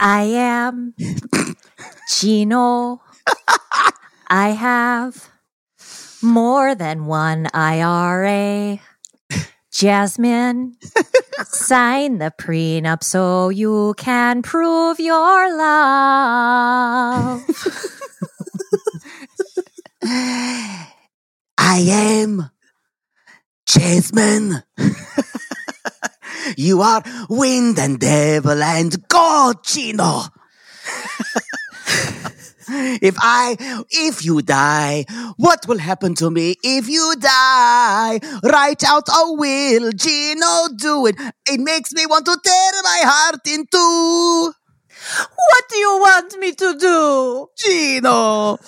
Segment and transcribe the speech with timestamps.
[0.00, 0.94] I am
[2.08, 3.02] Gino.
[4.28, 5.28] I have
[6.22, 8.80] more than one IRA.
[9.70, 10.76] Jasmine,
[11.44, 17.44] sign the prenup so you can prove your love.
[21.58, 22.50] I am
[23.66, 24.62] Jasmine.
[26.56, 30.22] you are wind and devil and God, Gino.
[32.70, 33.56] if I,
[33.90, 35.04] if you die,
[35.36, 38.20] what will happen to me if you die?
[38.42, 41.16] Write out a will, Gino, do it.
[41.46, 44.52] It makes me want to tear my heart in two.
[45.50, 47.46] what do you want me to do?
[47.56, 48.58] Gino.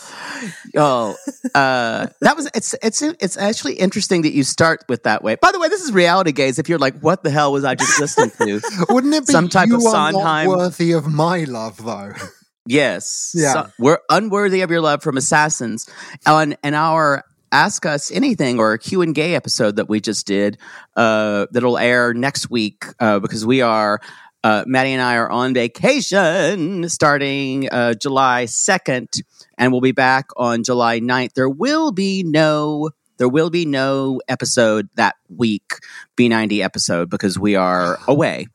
[0.77, 1.17] Oh,
[1.55, 5.35] uh, that was it's it's it's actually interesting that you start with that way.
[5.35, 6.59] By the way, this is Reality Gays.
[6.59, 8.61] If you're like, what the hell was I just listening to?
[8.91, 10.49] Wouldn't it be Some type you of are not Sondheim?
[10.49, 12.13] worthy of my love, though?
[12.67, 13.33] Yes.
[13.35, 13.53] Yeah.
[13.53, 15.89] So- we're unworthy of your love from assassins.
[16.27, 20.57] On and our Ask Us Anything or Q and Gay episode that we just did,
[20.97, 24.01] uh, that'll air next week, uh, because we are
[24.45, 29.21] uh, Maddie and I are on vacation starting uh, July 2nd,
[29.59, 31.35] and we'll be back on July 9th.
[31.35, 35.73] There will be no there will be no episode that week,
[36.17, 38.47] B90 episode, because we are away.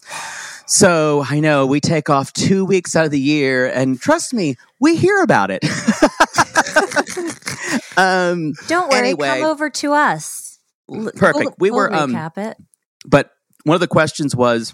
[0.67, 4.55] So I know we take off two weeks out of the year, and trust me,
[4.79, 5.63] we hear about it.
[7.97, 9.27] um, Don't worry, Anyway.
[9.27, 10.59] come over to us.
[10.93, 11.35] L- Perfect.
[11.35, 12.57] we'll- We we'll were, um, recap it.
[13.05, 13.31] but
[13.63, 14.73] one of the questions was,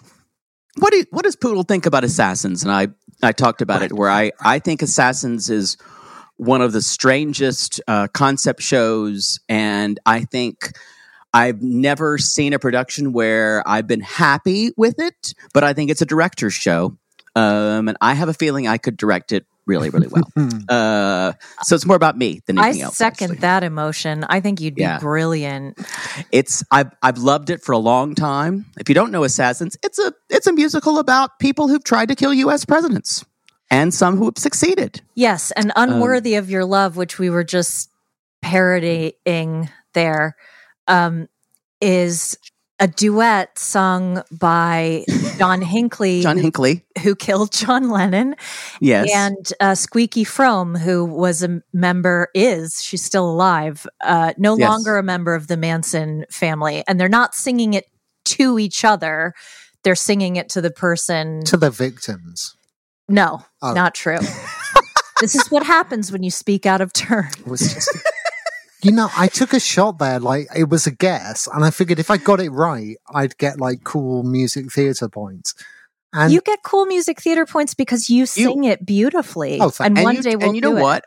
[0.77, 2.63] what do what does Poodle think about Assassins?
[2.63, 2.87] And I
[3.21, 5.75] I talked about it where I I think Assassins is
[6.37, 10.71] one of the strangest uh, concept shows, and I think.
[11.33, 16.01] I've never seen a production where I've been happy with it, but I think it's
[16.01, 16.97] a director's show.
[17.35, 20.23] Um, and I have a feeling I could direct it really, really well.
[20.69, 21.31] uh,
[21.61, 22.97] so it's more about me than I anything else.
[22.97, 23.39] second actually.
[23.41, 24.25] that emotion.
[24.27, 24.99] I think you'd be Yeah.
[24.99, 25.77] brilliant.
[26.33, 28.65] It's I've I've loved it for a long time.
[28.79, 32.15] If you don't know Assassins, it's a it's a musical about people who've tried to
[32.15, 32.65] kill U.S.
[32.65, 33.23] presidents
[33.69, 35.01] and some who have succeeded.
[35.15, 37.89] Yes, and Um, unworthy of your love, which we were just
[38.41, 40.35] parodying there,
[40.87, 41.27] um,
[41.79, 42.37] is
[42.79, 45.05] a duet sung by
[45.37, 48.35] John Hinckley, John Hinckley, who killed John Lennon,
[48.79, 54.57] yes, and uh, Squeaky Fromme, who was a member, is she's still alive, uh, no
[54.57, 54.67] Yes.
[54.67, 57.85] longer a member of the Manson family, and they're not singing it
[58.25, 59.35] to each other;
[59.83, 61.43] they're singing it to the person.
[61.45, 62.55] to the victims.
[63.07, 63.73] no, Oh.
[63.73, 64.17] not true.
[65.21, 67.29] this is what happens when you speak out of turn.
[68.83, 71.47] It was just, you know, I took a shot there, like it was a guess,
[71.53, 75.53] and I figured if I got it right, I'd get like cool music theatre points.
[76.13, 79.59] And you get cool music theater points because you sing it beautifully.
[79.61, 80.81] Oh, and and one you, day we'll and you know do it.
[80.81, 81.05] what?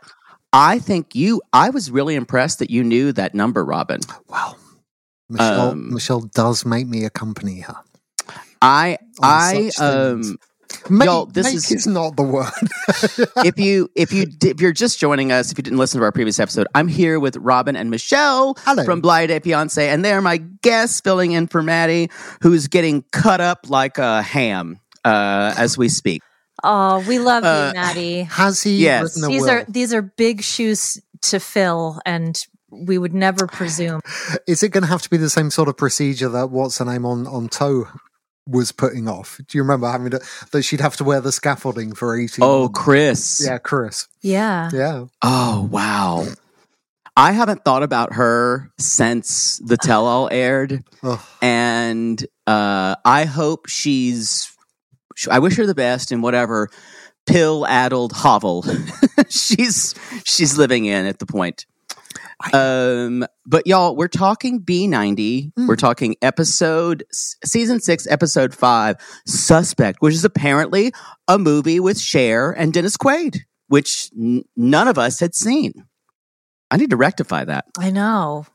[0.52, 1.42] I think you.
[1.52, 4.00] I was really impressed that you knew that number, Robin.
[4.28, 4.56] well,
[5.28, 7.76] Michelle, Um, Michelle does make me accompany her.
[8.62, 10.30] I I such things.
[10.30, 10.38] um
[10.90, 12.50] Make, Y'all, this make is- is not the word.
[13.46, 16.12] if you if you if you're just joining us, if you didn't listen to our
[16.12, 18.84] previous episode, I'm here with Robin and Michelle Hello.
[18.84, 22.10] from Blighty Day Fiance, and they're my guests filling in for Maddie,
[22.42, 26.22] who's getting cut up like a ham uh, as we speak.
[26.62, 28.22] Oh, we love Uh, you, Maddie.
[28.22, 29.02] Has he Yes.
[29.02, 29.50] written a These will?
[29.50, 34.00] are these are big shoes to fill, and we would never presume.
[34.46, 36.84] Is it going to have to be the same sort of procedure that what's her
[36.84, 37.86] name on on TOW
[38.46, 39.40] was putting off?
[39.46, 40.20] Do you remember having to,
[40.52, 42.44] that she'd have to wear the scaffolding for eighteen?
[42.44, 42.78] Oh, months?
[42.78, 43.42] Chris.
[43.44, 44.08] yeah, Chris.
[44.22, 44.70] Yeah.
[44.72, 46.26] Yeah, Oh, wow.
[47.16, 50.82] I haven't thought about her since the tell all aired.
[51.04, 51.20] Ugh.
[51.40, 54.50] And uh, I hope she's,
[55.30, 56.70] I wish her the best in whatever
[57.26, 58.64] pill addled hovel
[59.30, 59.94] she's
[60.24, 61.66] she's living in at the point.
[62.52, 65.52] Um, but y'all, we're talking B90.
[65.56, 65.66] Hmm.
[65.66, 68.96] We're talking episode season six, episode five,
[69.26, 70.92] Suspect, which is apparently
[71.28, 75.72] a movie with Cher and Dennis Quaid, which n- none of us had seen.
[76.70, 77.66] I need to rectify that.
[77.78, 78.46] I know.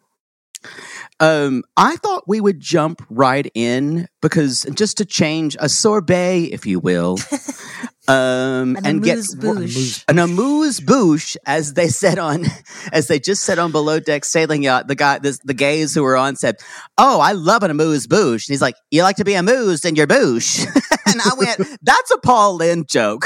[1.20, 6.66] Um, I thought we would jump right in because just to change a sorbet, if
[6.66, 7.18] you will,
[8.08, 10.06] um, An and get amuse-bouche.
[10.08, 12.46] an amuse bouche, as they said on,
[12.94, 14.88] as they just said on below deck sailing yacht.
[14.88, 16.56] The guy, this, the gays who were on said,
[16.98, 19.96] "Oh, I love an amuse bouche." And he's like, "You like to be amused in
[19.96, 20.60] your bouche?"
[21.06, 23.26] and I went, "That's a Paul Lynde joke."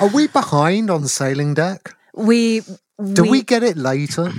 [0.00, 1.94] are we behind on sailing deck?
[2.14, 2.62] We
[3.12, 4.32] Do we, get it later?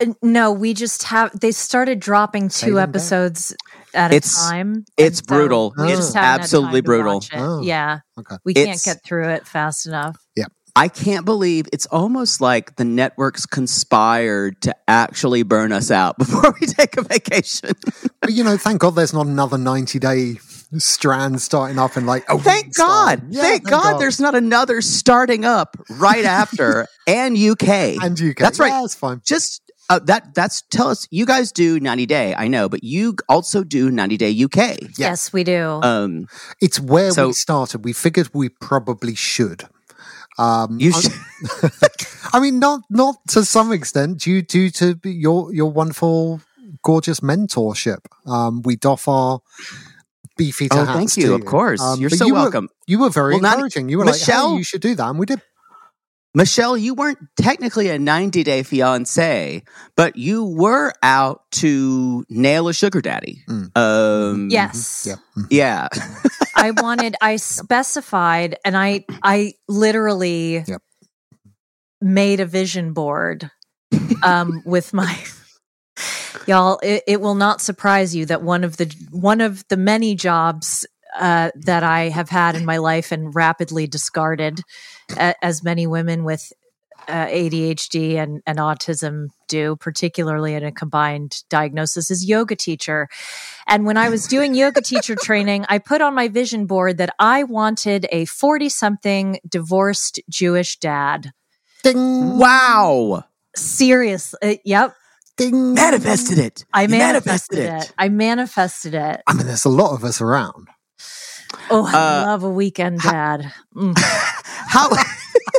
[0.00, 1.38] Uh, no, we just have.
[1.38, 3.54] They started dropping two episodes
[3.94, 4.84] at It's- a time.
[4.96, 5.74] it's so brutal.
[5.76, 7.18] we It's absolutely brutal.
[7.18, 7.28] it.
[7.34, 7.62] Oh.
[7.62, 8.36] Yeah, Okay.
[8.44, 10.16] we can't It's- get through it fast enough.
[10.36, 10.46] Yeah.
[10.74, 16.54] I can't believe it's almost like the networks conspired to actually burn us out before
[16.58, 17.72] we take a vacation.
[18.22, 20.34] But you know, thank God there's not another 90 day
[20.78, 22.76] strand starting up in like a Thank week's.
[22.78, 23.22] God.
[23.30, 27.68] Yeah, thank, God, there's not another starting up right after and UK.
[28.02, 28.36] and UK.
[28.36, 28.68] That's right.
[28.68, 29.20] Yeah, that's fine.
[29.24, 29.60] Just
[29.90, 33.62] uh, that that's tell us you guys do 90 day, I know, but you also
[33.64, 34.78] do 90 day UK.
[34.98, 35.80] Yes, we do.
[35.82, 36.26] Um
[36.60, 37.84] It's where So- we started.
[37.84, 39.68] We figured we probably should.
[40.38, 41.70] Um, you I'm- should,
[42.32, 46.40] I mean, not not to some extent due due to your your wonderful,
[46.82, 48.06] gorgeous mentorship.
[48.24, 49.40] Um, we doff our
[50.36, 51.80] beefy to Oh, hats thank you, to of course.
[51.98, 52.68] You're so you were- welcome.
[52.86, 53.88] you were very Well, not- encouraging.
[53.88, 55.40] you were like, Michelle- "Hey, you should do that," and we did.
[56.34, 59.62] Michelle, you weren't technically a 90 day fiance,
[59.96, 63.42] but you were out to nail a sugar daddy.
[63.50, 63.76] Mm.
[63.76, 65.18] Um, yes, Yep.
[65.36, 65.46] Mhm.
[65.50, 65.88] Yeah.
[66.56, 67.16] I wanted.
[67.20, 70.82] I specified, and I I literally Yep.
[72.00, 73.50] made a vision board
[74.22, 75.14] um, with my.
[76.46, 80.14] Y'all, it, it will not surprise you that one of the one of the many
[80.14, 80.86] jobs
[81.18, 84.60] uh, that I have had in my life and rapidly discarded,
[85.16, 86.52] a, as many women with
[87.08, 93.08] uh, ADHD and, and autism do, particularly in a combined diagnosis, is yoga teacher.
[93.66, 97.14] And when I was doing yoga teacher training, I put on my vision board that
[97.18, 101.32] I wanted a 40 something divorced Jewish dad.
[101.82, 103.24] Ding, wow.
[103.56, 104.34] Serious.
[104.42, 104.94] Uh, yep.
[105.36, 105.74] Ding.
[105.74, 106.64] Manifested it.
[106.72, 107.92] I You manifested, it.
[107.98, 109.22] I manifested it.
[109.26, 110.68] I mean, there's a lot of us around.
[111.70, 113.52] Oh, I Uh, love a weekend dad.
[113.74, 113.98] Mm.
[114.68, 114.88] How,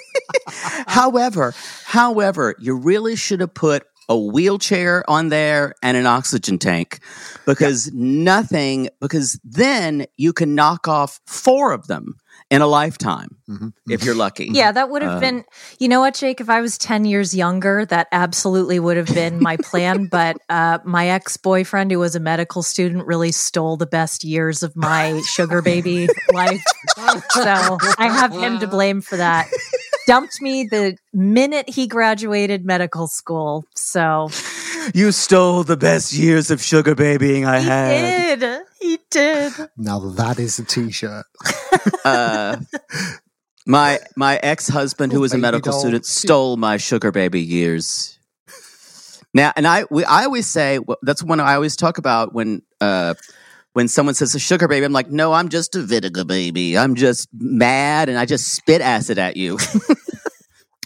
[0.88, 1.54] however,
[1.86, 7.00] however, you really should have put a wheelchair on there and an oxygen tank
[7.46, 12.16] because nothing, because then you can knock off four of them
[12.54, 13.74] in a lifetime Mhm.
[13.90, 14.48] if you're lucky.
[14.52, 15.44] Yeah, that would have Uh, been,
[15.80, 16.40] you know what, Jake?
[16.40, 20.06] If I was 10 years younger, that absolutely would have been my plan.
[20.12, 24.64] but uh, my ex boyfriend, who was a medical student, really stole the best years
[24.64, 26.64] of my sugar baby life.
[27.32, 29.48] So I have him to blame for that.
[30.06, 33.66] Dumped me the minute he graduated medical school.
[33.76, 34.30] So
[34.94, 38.40] You stole the best years of sugar babying I he had.
[38.40, 38.62] did.
[38.84, 39.54] He did.
[39.78, 41.26] Now that is a t-shirt.
[42.06, 42.58] Uh,
[43.66, 45.80] my my ex husband, who was a medical doll.
[45.80, 48.20] student, stole my sugar baby years.
[49.34, 52.62] Now, and I we, I always say well, that's one I always talk about when
[52.82, 53.14] uh,
[53.72, 54.86] when someone says a sugar baby.
[54.86, 56.78] I'm like, no, I'm just a vinegar baby.
[56.78, 59.58] I'm just mad, and I just spit acid at you.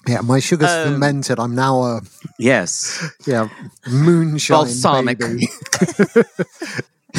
[0.08, 1.38] Yeah, my sugar's Um, fermented.
[1.38, 2.02] I'm now a
[2.40, 3.04] yes.
[3.28, 3.50] yeah
[3.92, 5.20] moonshine Balsamic.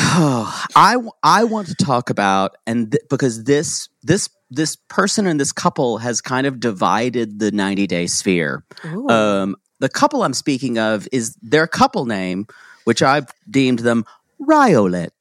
[0.76, 5.52] I I want to talk about and th- because this this this person and this
[5.52, 8.64] couple has kind of divided the 90 day sphere.
[9.08, 12.46] Um, the couple I'm speaking of is their couple name,
[12.84, 14.04] which I've deemed them
[14.38, 15.12] Riolet.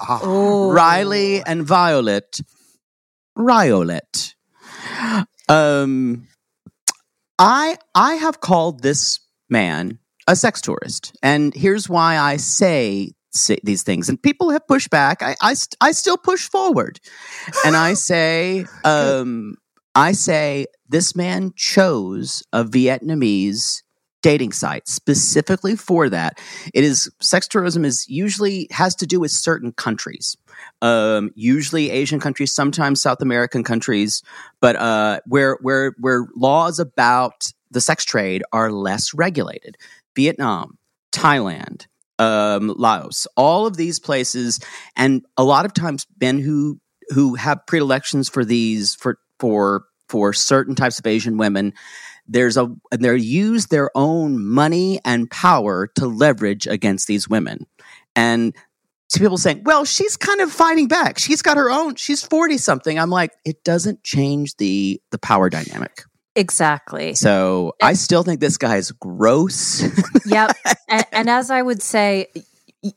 [0.00, 0.72] Ah, Oh.
[0.72, 2.40] Riley and Violet.
[3.36, 4.34] Riolet.
[5.48, 6.28] Um,
[7.38, 9.20] I I have called this
[9.50, 13.10] man a sex tourist, and here's why I say
[13.62, 14.08] these things.
[14.08, 15.22] And people have pushed back.
[15.22, 17.00] I I, st- I still push forward,
[17.64, 19.56] and I say, um,
[19.94, 23.82] I say this man chose a Vietnamese
[24.22, 26.38] dating site specifically for that.
[26.74, 30.36] It is sex tourism is usually has to do with certain countries
[30.80, 34.22] um, usually Asian countries, sometimes South American countries,
[34.60, 39.76] but uh, where where where laws about the sex trade are less regulated.
[40.14, 40.78] Vietnam,
[41.12, 41.86] Thailand,
[42.22, 44.60] um, Laos, all of these places,
[44.96, 50.32] and a lot of times men who who have predilections for these for for for
[50.32, 51.72] certain types of Asian women.
[52.28, 57.66] There's a and they use their own money and power to leverage against these women,
[58.14, 58.54] and
[59.10, 61.18] to people saying, well, she's kind of fighting back.
[61.18, 62.98] She's got her own, she's 40 something.
[62.98, 66.04] I'm like, it doesn't change the the power dynamic.
[66.34, 67.14] Exactly.
[67.14, 69.82] So I still think this guy is gross.
[70.26, 70.56] yep.
[70.88, 72.26] And, and as I would say,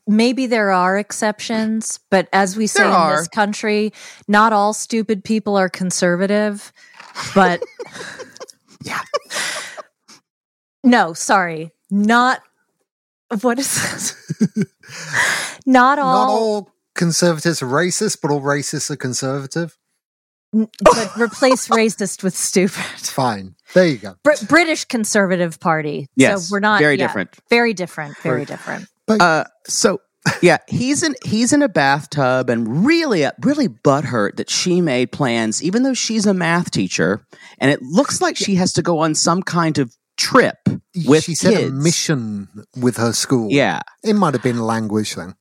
[0.07, 3.17] maybe there are exceptions, but as we say There in are.
[3.17, 3.93] this country,
[4.27, 6.73] not all stupid people are conservative.
[7.33, 7.61] But
[8.83, 8.99] Yeah.
[10.83, 12.41] no, sorry, not
[13.41, 14.65] what is this?
[15.65, 19.77] not all, Not all conservatives are racist, but all racists are conservative.
[20.55, 22.83] N- but replace racist with stupid.
[22.97, 23.55] Fine.
[23.73, 24.15] There you go.
[24.23, 26.07] Br- British Conservative Party.
[26.15, 27.37] Yes, so we're not very yeah, different.
[27.49, 28.17] Very different.
[28.19, 28.87] Very Very- different.
[29.07, 29.99] But Uh, so
[30.41, 35.61] yeah, he's in he's in a bathtub and really really butthurt that she made plans,
[35.63, 37.25] even though she's a math teacher,
[37.59, 40.55] and it looks like she has to go on some kind of trip
[41.05, 42.47] with she said a mission
[42.77, 43.49] with her school.
[43.51, 45.35] Yeah, It might have been language then.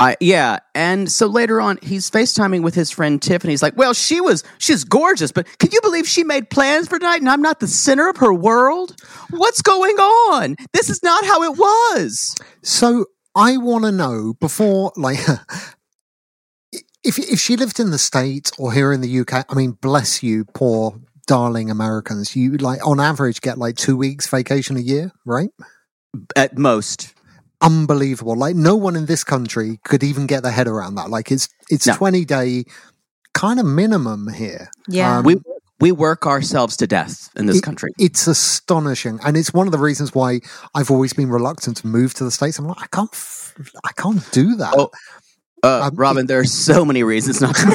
[0.00, 3.52] I yeah, and so later on, he's FaceTiming with his friend Tiffany.
[3.52, 6.98] He's like, "Well, she was she's gorgeous, but can you believe she made plans for
[6.98, 8.96] tonight, and I'm not the center of her world?
[9.28, 10.56] What's going on?
[10.72, 15.18] This is not how it was." So I want to know before, like,
[17.04, 19.44] if if she lived in the states or here in the UK.
[19.48, 22.34] I mean, bless you, poor darling Americans.
[22.34, 25.50] You like on average get like two weeks vacation a year, right?
[26.34, 27.14] At most,
[27.62, 28.36] Unbelievable.
[28.36, 31.10] Like no one in this country could even get their head around that.
[31.10, 31.94] Like it's it's No.
[31.94, 32.64] twenty day
[33.34, 34.70] kind of minimum here.
[34.88, 35.18] Yeah.
[35.18, 35.36] Um, we
[35.78, 37.90] we work ourselves to death in this It- country.
[37.98, 40.40] It's astonishing, and it's one of the reasons why
[40.74, 42.58] I've always been reluctant to move to the states.
[42.58, 44.74] I'm like, I can't, f- I can't do that.
[44.76, 44.90] Oh,
[45.62, 47.66] Uh, Um, Robin, there are so many reasons not to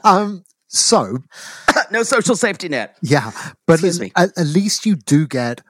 [0.04, 1.18] um, so
[1.90, 2.96] no social safety net.
[3.02, 3.30] yeah,
[3.66, 4.12] but Excuse me.
[4.16, 5.60] At, at least you do get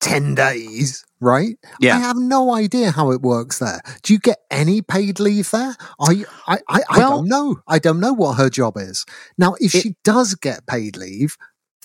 [0.00, 1.56] ten days, right?
[1.80, 1.96] Yeah.
[1.96, 3.80] I have no idea how it works there.
[4.02, 5.76] Do you get any paid leave there?
[6.08, 7.56] You, I, I, I Well- don't know.
[7.68, 9.04] I don't know what her job is.
[9.38, 11.36] Now, if It- she does get paid leave,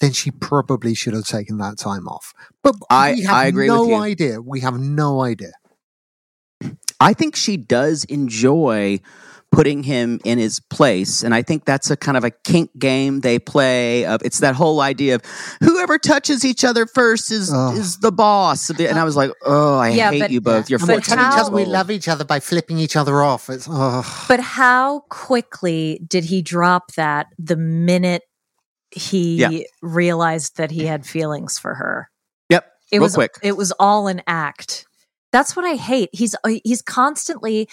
[0.01, 2.33] then she probably should have taken that time off.
[2.63, 3.95] But I- we have I agree with no you.
[3.95, 4.41] idea.
[4.41, 5.51] We have no idea.
[6.99, 8.99] I think she does enjoy
[9.55, 13.21] putting him in his place, and I think that's a kind of a kink game
[13.21, 14.05] they play.
[14.05, 15.21] Of it's that whole idea of
[15.61, 17.77] whoever touches each other first is Ugh.
[17.77, 18.69] is the boss.
[18.69, 20.69] And I was like, oh, I Yeah, hate but- you both.
[20.69, 23.21] You're we But tell fucking each other we love each other by flipping each other
[23.23, 23.49] off.
[23.49, 24.25] It's oh.
[24.27, 28.23] But how quickly did he drop that the minute
[28.91, 29.63] he Yeah.
[29.81, 32.09] realized that he had feelings for her?
[32.49, 33.35] Yep, It real was quick.
[33.41, 34.85] it was all an act.
[35.31, 36.09] That's what I hate.
[36.13, 37.67] He's uh, he's constantly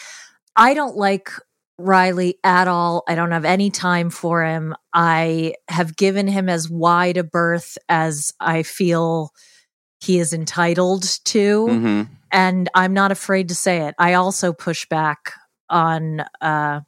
[0.57, 1.31] I don't like
[1.79, 3.03] Riley at all.
[3.09, 4.75] I don't have any time for him.
[4.93, 9.33] I have given him as wide a berth as I feel
[10.01, 12.09] he is entitled to Mhm.
[12.31, 13.95] and I'm not afraid to say it.
[13.99, 15.33] I also push back
[15.71, 16.81] on uh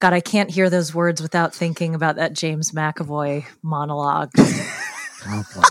[0.00, 4.30] God, I can't hear those words without thinking about that James McAvoy monologue.
[5.26, 5.62] Oh, boy.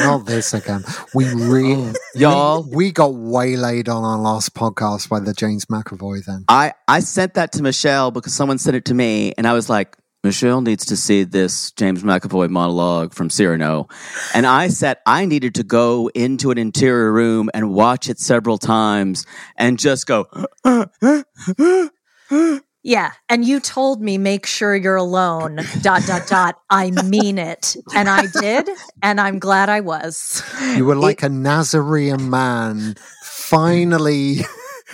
[0.00, 0.84] Not this again.
[1.14, 1.94] We really, oh.
[2.14, 2.62] Y'all.
[2.62, 6.24] we, we got waylaid on our last podcast by the James McAvoy.
[6.24, 9.52] Then I I sent that to Michelle because someone sent it to me, and I
[9.52, 13.88] was like, Michelle needs to see this James McAvoy monologue from Cyrano.
[14.34, 18.58] And I said I needed to go into an interior room and watch it several
[18.58, 20.26] times and just go,
[22.88, 25.60] yeah, and you told me make sure you're alone.
[25.82, 26.60] dot dot dot.
[26.70, 28.68] I mean it, and I did,
[29.02, 30.42] and I'm glad I was.
[30.74, 34.38] you were like a Nazarene man, finally,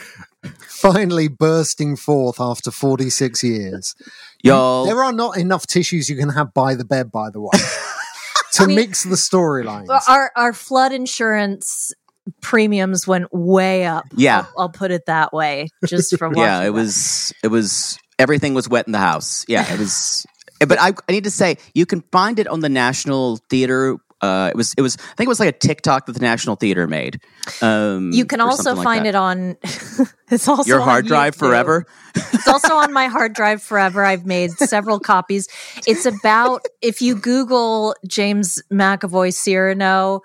[0.68, 3.94] finally bursting forth after forty six years.
[4.42, 4.86] y'all.
[4.86, 7.50] There are not enough tissues you can have by the bed, by the way,
[8.52, 9.88] to We- mix the storylines.
[10.08, 11.92] Our our flood insurance
[12.40, 14.04] premiums went way up.
[14.16, 14.40] Yeah.
[14.56, 15.68] I'll, I'll put it that way.
[15.86, 16.72] Just from yeah, it that.
[16.72, 19.44] was it was everything was wet in the house.
[19.48, 20.26] Yeah, it was.
[20.60, 23.96] but I, I need to say you can find it on the National Theater.
[24.20, 26.56] Uh, it was it was I think it was like a TikTok that the National
[26.56, 27.20] Theater made.
[27.60, 29.10] Um, You can also like find that.
[29.10, 29.56] it on.
[30.30, 31.40] it's also your hard drive YouTube.
[31.40, 31.86] forever.
[32.14, 34.02] It's also on my hard drive forever.
[34.02, 35.48] I've made several copies.
[35.86, 40.22] It's about if you Google James McAvoy Cyrano,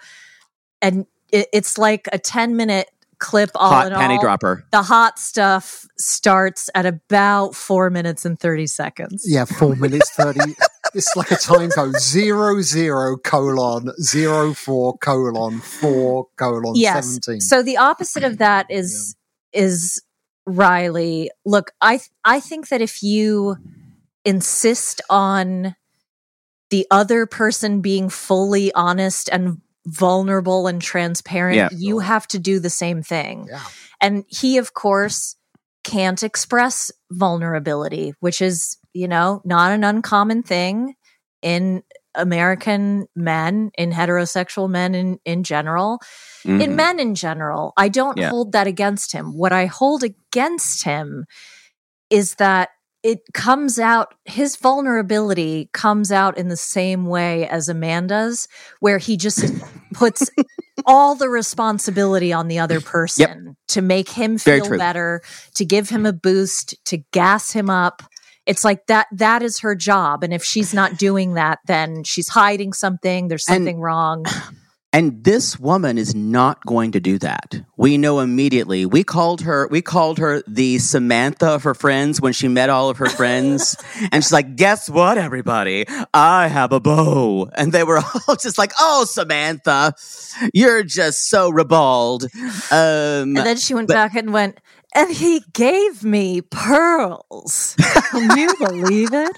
[0.81, 3.51] and it, it's like a ten minute clip.
[3.55, 4.21] All Hot in panty all.
[4.21, 4.65] dropper.
[4.71, 9.25] The hot stuff starts at about four minutes and thirty seconds.
[9.27, 10.55] Yeah, four minutes thirty.
[10.93, 17.05] it's like a time code zero zero colon zero four colon four colon yes.
[17.05, 17.41] seventeen.
[17.41, 19.15] So the opposite of that is
[19.53, 20.01] is
[20.45, 21.29] Riley.
[21.45, 23.57] Look, I th- I think that if you
[24.25, 25.75] insist on
[26.69, 31.69] the other person being fully honest and vulnerable and transparent, Yeah.
[31.71, 33.47] you have to do the same thing.
[33.49, 33.61] Yeah.
[34.01, 35.35] And he, of course,
[35.83, 40.95] can't express vulnerability, which is, you know, not an uncommon thing
[41.41, 41.83] in
[42.15, 45.99] American men, in heterosexual men in, in general,
[46.43, 46.75] in Mhm.
[46.75, 47.71] men in general.
[47.77, 48.29] I don't Yeah.
[48.29, 49.37] hold that against him.
[49.37, 51.25] What I hold against him
[52.09, 52.69] is that
[53.03, 58.47] it comes out, his vulnerability comes out in the same way as Amanda's,
[58.79, 59.53] where he just
[59.93, 60.29] puts
[60.85, 65.21] all the responsibility on the other person to make him feel better,
[65.55, 68.01] to give him a boost, to gas him up.
[68.45, 70.23] It's like that that is her job.
[70.23, 73.27] And if she's not doing that, then she's hiding something.
[73.27, 74.25] There's And- something wrong.
[74.91, 77.61] And this woman is not going to do that.
[77.77, 78.87] We know immediately.
[78.87, 82.89] We called her we called her the Samantha of her friends when she met all
[82.89, 83.75] of her friends.
[84.11, 85.85] and she's like, guess what, everybody?
[86.11, 87.49] I have a bow.
[87.55, 89.93] And they were all just like, oh, Samantha,
[90.55, 92.23] you're just so ribald.
[92.71, 94.59] Um And then she went but- back and went,
[94.95, 97.75] and he gave me pearls.
[98.09, 99.37] Can you believe it?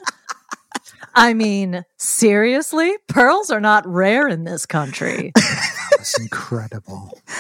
[1.14, 2.94] I mean, seriously?
[3.08, 5.32] Pearls are not rare in this country.
[5.92, 7.12] That's incredible.
[7.28, 7.34] They,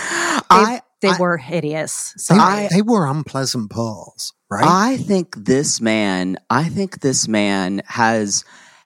[0.49, 2.13] I they I- were hideous.
[2.29, 2.67] They, Sorry.
[2.71, 4.65] they were unpleasant pearls, right?
[4.65, 8.43] I think this man, I think this man has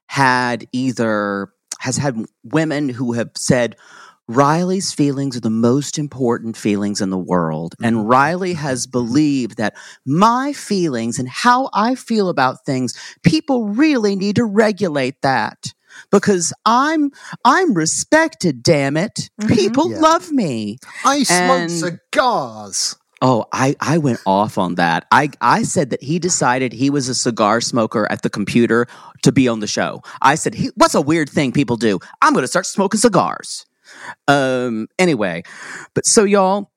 [0.08, 3.76] had either has had women who have said
[4.28, 7.76] Riley's feelings are the most important feelings in the world.
[7.84, 14.16] And Riley has believed that my feelings and how I feel about things, people really
[14.16, 15.74] need to regulate that.
[16.12, 17.12] Because I'm
[17.46, 19.30] I'm respected, damn it.
[19.40, 19.56] Mhm.
[19.56, 20.02] People Yeah.
[20.02, 20.78] love me.
[21.06, 22.96] I smoke cigars.
[23.22, 25.06] Oh, I, I went off on that.
[25.12, 28.88] I, I said that he decided he was a cigar smoker at the computer
[29.24, 30.02] to be on the show.
[30.22, 31.98] I said, he, what's a weird thing people do?
[32.22, 33.66] I'm going to start smoking cigars.
[34.28, 35.44] Um, anyway,
[35.94, 36.72] but so y'all,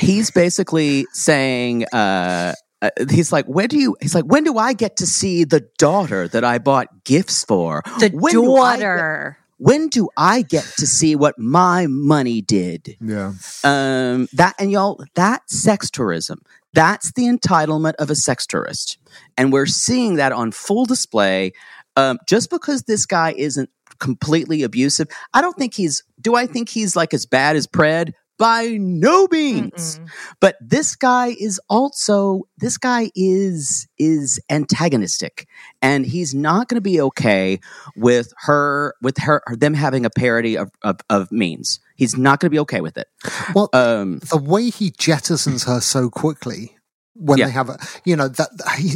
[0.00, 3.96] he's basically saying, uh, uh, he's like, when do you?
[4.02, 7.82] He's like, when do I get to see the daughter that I bought gifts for?
[8.00, 9.38] the When do I get- daughter.
[9.58, 12.96] when do I get to see what my money did?
[13.00, 13.32] Yeah.
[13.64, 16.42] um that and y'all that sex tourism
[16.74, 18.98] that's the entitlement of a sex tourist
[19.38, 21.52] and we're seeing that on full display
[21.96, 25.08] um just because this guy isn't completely abusive.
[25.34, 28.12] I don't think he's do i think he's like as bad as pred?
[28.38, 29.98] By no means.
[29.98, 30.08] Mm-mm.
[30.40, 35.48] but this guy is also this guy is is antagonistic.
[35.80, 37.60] And he's not going to be okay
[37.96, 42.48] with her with her them having a parody of of, of means he's not going
[42.48, 43.08] to be okay with it.
[43.54, 46.75] Well, um the way he jettisons her so quickly
[47.18, 47.46] when Yeah.
[47.46, 48.50] they have a, you know, that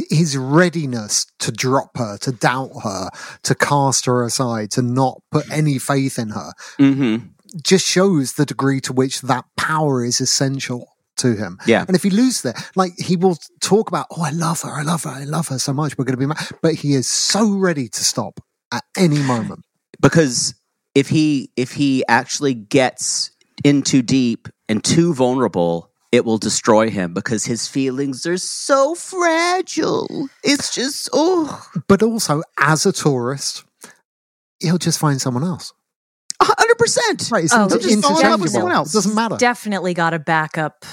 [0.09, 3.09] his readiness to drop her, to doubt her,
[3.43, 7.29] to cast her aside, to not put any faith in her, mhm.
[7.63, 11.57] just shows the degree to which that power is essential to him.
[11.67, 11.83] Yeah.
[11.87, 14.81] And if he loses that, like he will talk about, oh, I love her, I
[14.83, 16.47] love her, I love her so much, we're going to be mad.
[16.61, 18.39] But he is so ready to stop
[18.71, 19.65] at any moment.
[20.01, 20.55] because
[20.95, 23.31] if he if he actually gets
[23.63, 28.95] in too deep and too vulnerable it will destroy him because his feelings are so
[28.95, 33.63] fragile it's just oh But also, as a tourist,
[34.59, 35.73] he'll just find someone else.
[36.81, 37.43] 100% Right.
[37.45, 38.47] It's Oh, inter- just fall in love with interchangeable.
[38.49, 38.89] someone else.
[38.89, 39.37] It doesn't matter.
[39.37, 40.85] Definitely got a backup.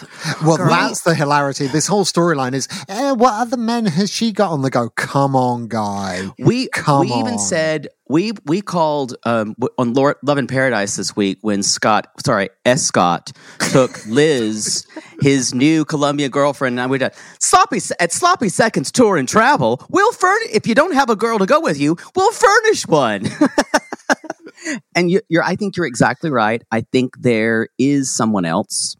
[0.44, 0.68] Well, girl.
[0.68, 1.66] that's the hilarity.
[1.66, 4.90] This whole storyline is, eh, what other men has she got on the go?
[4.90, 6.28] Come on, guy.
[6.38, 11.14] we Come we even said we we called um on Lord, Love in Paradise this
[11.14, 13.32] week when Scott sorry S Scott
[13.70, 14.86] took Liz
[15.20, 20.12] his new Columbia girlfriend and we did sloppy at sloppy seconds tour and travel we'll
[20.12, 23.24] furnish if you don't have a girl to go with you we'll furnish one
[24.94, 25.42] and you, you're.
[25.44, 26.62] I think you're exactly right.
[26.70, 28.96] I think there is someone else,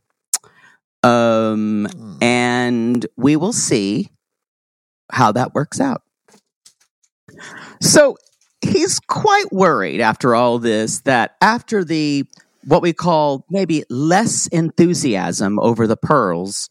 [1.02, 2.16] um, Hmm.
[2.22, 4.08] and we will see
[5.10, 6.02] how that works out.
[7.80, 8.16] So
[8.60, 12.24] he's quite worried after all this that after the
[12.68, 16.68] what we call maybe less enthusiasm over the pearls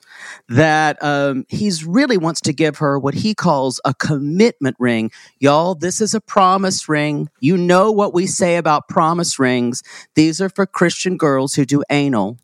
[0.47, 5.73] that um, he's really wants to give her what he calls a commitment ring y'all
[5.73, 9.81] this is a promise ring you know what we say about promise rings
[10.13, 12.37] these are for christian girls who do anal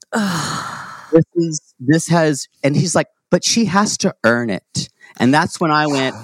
[1.12, 4.90] this is this has and he's like but she has to earn it
[5.20, 6.16] and that's when i went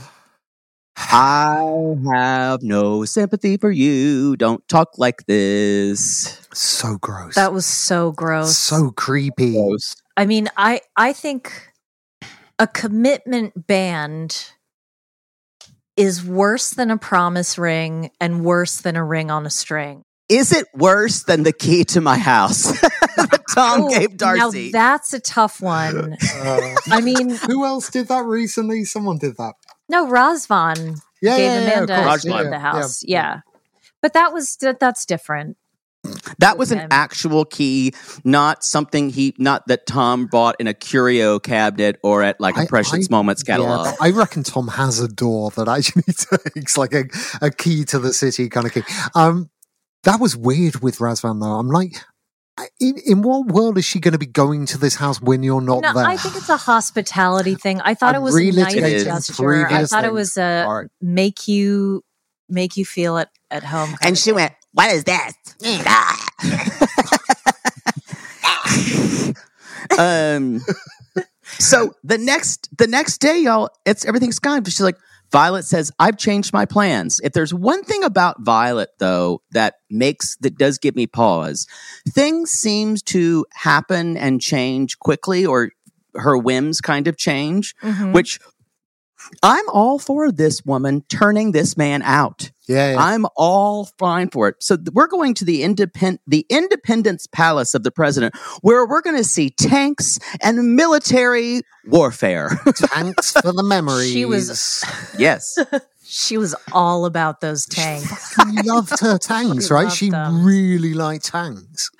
[1.02, 4.36] I have no sympathy for you.
[4.36, 6.46] Don't talk like this.
[6.54, 7.36] So gross.
[7.36, 8.58] That was so gross.
[8.58, 9.58] so creepy.
[10.18, 11.72] I mean, I I think
[12.60, 14.52] a commitment band
[15.96, 20.04] is worse than a promise ring and worse than a ring on a string.
[20.30, 24.70] Is it worse than the key to my house that Tom Oh, gave Darcy?
[24.72, 26.18] Now that's a tough one.
[26.42, 28.86] Uh, I mean, who else did that recently?
[28.86, 29.56] Someone did that.
[29.90, 32.22] No, Razvan Yeah, gave yeah, yeah, Amanda course.
[32.24, 32.44] key Razvan.
[32.44, 33.04] Yeah, the house.
[33.04, 33.18] yeah.
[33.18, 33.40] Yeah.
[34.02, 35.58] But that was that, that's different.
[36.38, 37.92] that was an actual key,
[38.24, 42.62] not something he, not that Tom bought in a curio cabinet or at like a
[42.62, 43.86] I- Precious I- Moments catalog.
[43.88, 46.04] Yeah, I reckon Tom has a door that actually
[46.56, 47.04] takes like a,
[47.42, 48.84] a key to the city kind of key.
[49.14, 49.50] Um,
[50.04, 51.56] that was weird with Razvan though.
[51.60, 52.02] I'm like, I-
[52.80, 55.62] in, in what world is she going to be going to this house when you're
[55.62, 56.06] not No, there?
[56.06, 57.82] I think it's a hospitality thing.
[57.82, 59.44] I thought A it was a nice gesture.
[59.44, 60.88] I previous thought it was a All right.
[61.02, 62.04] make you
[62.50, 63.96] make you feel at, at home.
[64.02, 65.34] and she went, What is this?
[69.98, 70.62] um
[71.60, 74.64] so the next the next day, y'all, it's everything's gone.
[74.64, 74.98] But she's like,
[75.32, 77.20] Violet says, I've changed my plans.
[77.24, 81.68] If there's one thing about Violet, though, that makes that does give me pause,
[82.08, 85.72] things seems to happen and change quickly, or
[86.16, 88.14] her whims kind of change, Mhm.
[88.14, 88.40] which
[89.44, 92.52] I'm all for this woman turning this man out.
[92.70, 92.98] Yeah, yeah.
[93.04, 94.56] I'm all fine for it.
[94.60, 99.02] So th- we're going to the independent, the Independence Palace of the President, where we're
[99.02, 102.50] going to see tanks and military warfare.
[102.76, 104.12] tanks for the memories.
[104.12, 104.84] She was-
[105.18, 105.58] yes,
[106.12, 108.34] She was all about those tanks.
[108.34, 109.92] She loved her tanks, She right?
[109.92, 110.44] She them.
[110.44, 111.92] really liked tanks.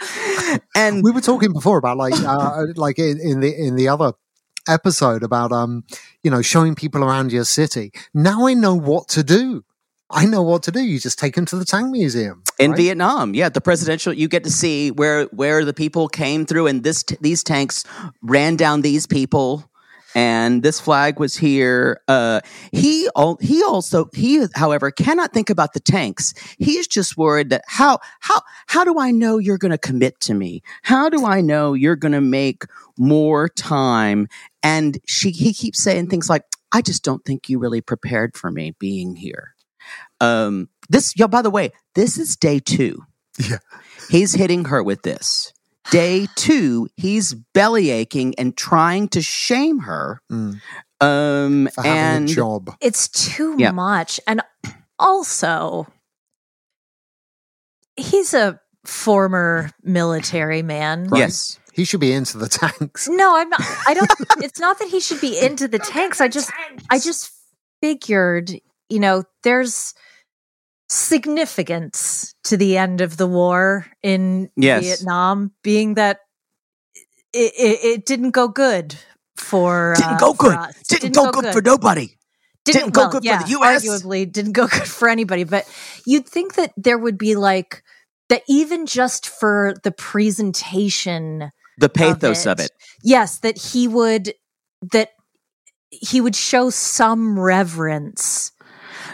[0.76, 4.14] and we were talking before about like uh, like in, in the in the other
[4.68, 5.84] episode about um
[6.24, 9.64] you know showing people around your city now i know what to do
[10.12, 12.78] i know what to do you just take him to the tank museum in right?
[12.78, 16.84] Vietnam, yeah, the presidential, you get to see where where the people came through, and
[16.84, 17.86] this t- these tanks
[18.22, 19.66] ran down these people.
[20.16, 22.02] And this flag was here.
[22.08, 22.42] Uh,
[22.72, 26.34] he al- he also he, however, cannot think about the tanks.
[26.58, 30.34] He's just worried that how how how do I know you're going to commit to
[30.34, 30.64] me?
[30.82, 32.64] How do I know you're going to make
[32.98, 34.28] more time?
[34.64, 38.52] And she he keeps saying things like, "I just don't think you really prepared for
[38.52, 39.54] me being here."
[40.20, 43.04] Um, this, yo, by the way, this is day two.
[43.38, 43.58] Yeah.
[44.10, 45.54] He's hitting her with this.
[45.92, 50.22] Day two, he's belly aching and trying to shame her.
[50.32, 50.60] Mm,
[51.02, 53.72] Um, for having and a job It's too Yeah.
[53.72, 54.20] much.
[54.28, 54.42] And
[55.00, 55.88] also,
[57.96, 61.08] he's a former military man.
[61.08, 61.20] Right.
[61.20, 63.62] yes, he should be into the tanks No, I'm not.
[63.88, 64.10] I don't.
[64.44, 66.20] it's not that he should be into the tanks.
[66.22, 66.52] I just,
[66.90, 67.32] I just
[67.82, 68.52] figured,
[68.90, 69.94] you know, there's
[70.90, 74.84] significance to the end of the war in Yes.
[74.84, 76.20] Vietnam, being that
[77.34, 78.96] it, it, it didn't go good
[79.38, 80.56] for didn't uh, go good.
[80.56, 80.76] us.
[80.88, 82.10] Didn't, go, good, for nobody.
[82.66, 83.86] didn't go good for the US.
[83.86, 85.44] Arguably, didn't go good for anybody.
[85.44, 85.66] But
[86.06, 87.84] you'd think that there would be like
[88.30, 92.50] that, even just for the presentation The pathos it.
[92.52, 92.72] of it.
[93.04, 94.34] yes that he would
[94.92, 95.10] that
[95.92, 98.52] he would show some reverence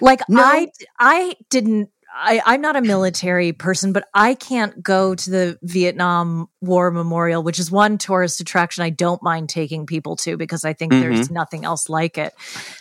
[0.02, 0.42] like No.
[0.44, 0.68] i
[1.00, 6.48] i didn't I, I'm not a military person, but I can't go to the Vietnam
[6.62, 10.72] War Memorial, which is one tourist attraction I don't mind taking people to because I
[10.72, 12.34] think there's nothing else like it.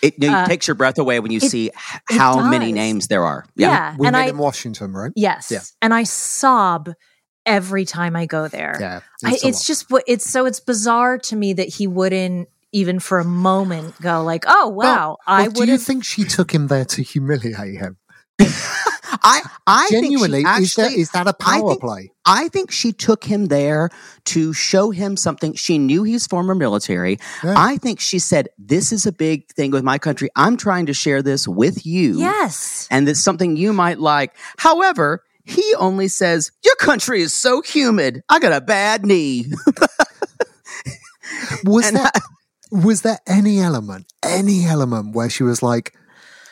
[0.03, 1.73] It, it Uh, takes your breath away when you it- see
[2.09, 3.45] how many names there are.
[3.57, 5.63] Yeah, we and made I in washington right yes, Yeah.
[5.83, 6.91] and I sob
[7.45, 8.77] every time I go there.
[8.79, 12.49] yeah I, a it's just what it's so it's bizarre to me that he wouldn't
[12.75, 16.53] even for a moment go like, oh wow, I Well, do you think she took
[16.53, 17.97] him there to humiliate him
[19.27, 22.11] I, I genuinely think she is that actually, is that a I power think- play
[22.27, 23.89] I think she took him there
[24.33, 25.53] to show him something.
[25.55, 27.19] She knew he's former military.
[27.45, 27.55] Yeah.
[27.57, 30.31] I think she said, This is a big thing with my country.
[30.35, 32.19] I'm trying to share this with you.
[32.19, 34.35] Yes, And it's something you might like.
[34.57, 38.23] However, he only says, Your country is so humid.
[38.31, 39.45] I got a bad knee.
[41.65, 42.11] Was And there
[42.75, 45.95] was there any element, any element where she was like,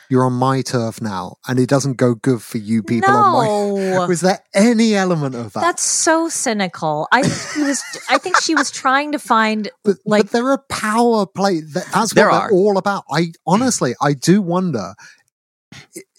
[0.09, 3.47] "You're on my turf now, and it doesn't go good for you people on my."
[3.47, 5.61] no, Was there any element of that?
[5.61, 7.09] that's so cynical.
[7.13, 7.83] I think she was.
[8.09, 11.61] I think she was trying to find but, like- but there are power play.
[11.61, 12.51] That, that's what There they're are.
[12.53, 13.05] all about.
[13.11, 14.95] I honestly, I do wonder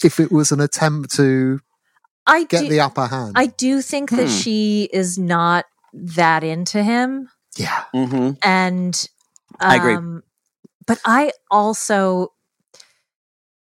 [0.03, 1.59] if it was an attempt to
[2.25, 2.69] I get do.
[2.69, 3.33] the upper hand.
[3.35, 4.33] I do think that Hmm.
[4.35, 7.29] she is not that into him.
[7.57, 8.31] yeah, mm-hmm.
[8.41, 9.07] and
[9.59, 9.95] I agree.
[9.95, 10.23] Um,
[10.85, 12.33] but i also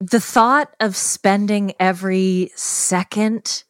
[0.01, 3.65] the thought of spending every second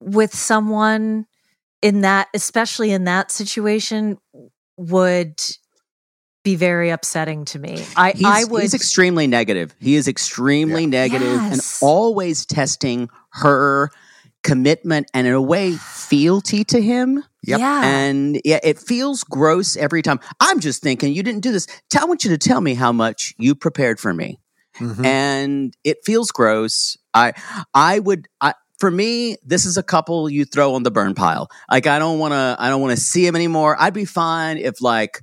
[0.00, 1.26] with someone
[1.82, 4.18] in that especially in that situation
[4.76, 5.40] would
[6.44, 9.74] be very upsetting to me i He's, i would he's extremely negative.
[9.80, 11.78] He is extremely negative and Yes.
[11.82, 13.90] always testing her
[14.42, 17.24] commitment and, in a way, fealty to him.
[17.46, 17.60] Yep.
[17.60, 20.20] yeah And yeah, it feels gross every time.
[20.40, 21.66] I'm just thinking, you didn't do this.
[21.98, 24.38] I want you to tell me how much you prepared for me.
[24.78, 25.06] Mhm.
[25.06, 26.98] and it feels gross.
[27.14, 27.32] I
[27.72, 31.48] I would I, for me this is a couple you throw on the burn pile.
[31.70, 33.74] Like I don't want to I don't want to see him anymore.
[33.80, 35.22] I'd be fine if like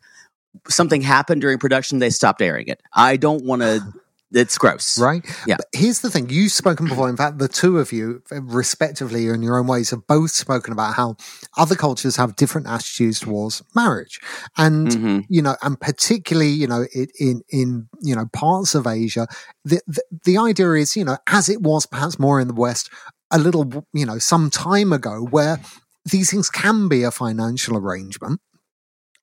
[0.70, 2.82] something happened during production they stopped airing it.
[2.94, 3.82] I don't want to
[4.34, 4.98] it's gross.
[5.00, 5.24] right?
[5.48, 5.58] Yeah.
[5.58, 7.08] But here's the thing: you've spoken before.
[7.10, 10.96] In fact, the two of you, respectively, in your own ways, have both spoken about
[10.96, 11.16] how
[11.58, 14.20] other cultures have different attitudes towards marriage,
[14.58, 15.26] and Mhm.
[15.30, 19.28] you know, and particularly, you know, it, in in you know parts of Asia,
[19.66, 22.90] the, the the idea is, you know, as it was perhaps more in the West,
[23.32, 25.60] a little, you know, some time ago, where
[26.06, 28.42] these things can be a financial arrangement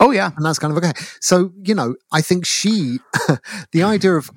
[0.03, 0.31] Oh yeah.
[0.35, 0.93] and that's kind of okay.
[1.21, 3.01] So, you know, I think she,
[3.73, 4.31] the idea of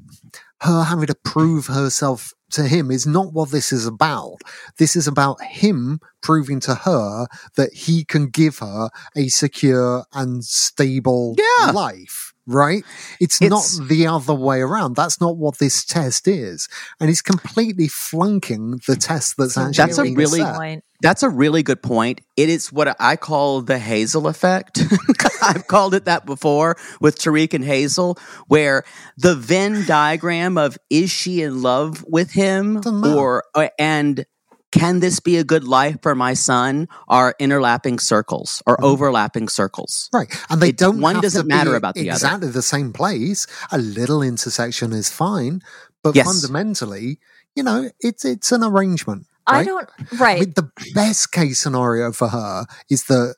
[0.63, 4.37] her having to prove herself to him is not what this is about.
[4.77, 10.43] This is about him proving to her that he can give her a secure and
[10.45, 11.71] stable Yeah.
[11.71, 12.22] life.
[12.45, 12.83] Right?
[13.19, 14.95] It's, It's- not the other way around.
[14.95, 16.67] That's not what this test is.
[16.99, 20.55] And he's completely flunking the test that's actually That's a being really- set.
[20.55, 20.83] point.
[21.01, 22.21] That's a really good point.
[22.37, 24.79] It is what I call the Hazel effect.
[25.43, 28.83] I've called it that before with Tarik and Hazel, where
[29.17, 34.25] the Venn diagram of is she in love with him Doesn't or uh, and
[34.73, 38.85] can this be a good life for my son are interlapping circles or mm-hmm.
[38.91, 40.09] overlapping circles.
[40.11, 40.29] Right.
[40.49, 42.17] And they It- don't one have doesn't to matter be about the other.
[42.17, 43.45] exactly the same place.
[43.71, 45.61] A little intersection is fine,
[46.03, 46.25] but Yes.
[46.25, 47.19] fundamentally,
[47.55, 49.27] you know, it's it's an arrangement.
[49.45, 49.67] i right?
[49.67, 53.35] don't I right mean, the best case scenario for her is that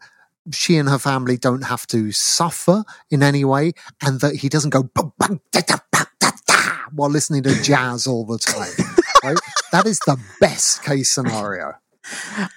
[0.54, 3.74] she and her family don't have to suffer in any way,
[4.06, 6.06] and that he doesn't go "Bum, bum, da, da, da,
[6.48, 6.62] da,"
[6.94, 8.76] while listening to jazz all the time.
[9.26, 9.38] Right?
[9.72, 11.74] That is the best case scenario.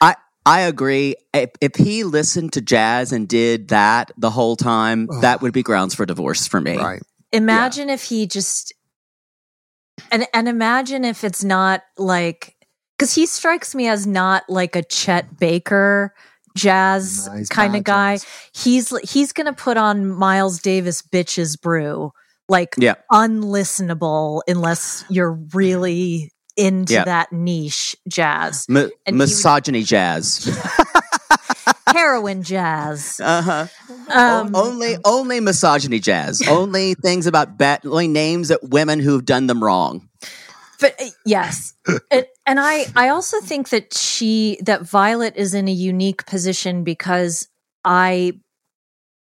[0.00, 0.14] I
[0.46, 1.14] I agree.
[1.34, 5.20] If, if he listened to jazz and did that the whole time, Ugh.
[5.22, 6.76] that would be grounds for divorce for me.
[6.76, 7.02] Right.
[7.32, 8.72] imagine if he just
[10.10, 12.54] and and imagine if it's not like
[12.96, 16.14] because he strikes me as not like a Chet Baker
[16.56, 18.14] jazz No, kind of guy.
[18.16, 18.26] jazz.
[18.54, 22.12] He's he's gonna put on Miles Davis bitches brew
[22.48, 22.94] like Yeah.
[23.12, 27.04] unlistenable unless you're really into Yeah.
[27.04, 30.44] that niche jazz Mi- And he would- misogyny jazz.
[31.88, 33.66] heroin jazz Uh huh.
[34.12, 36.42] um, only only misogyny jazz.
[36.48, 37.80] only things about bad.
[37.86, 40.08] Only names at women who've done them wrong.
[40.80, 41.74] but uh, yes
[42.10, 46.84] and, and i i also think that she that violet is in a unique position
[46.84, 47.48] because
[47.84, 48.32] i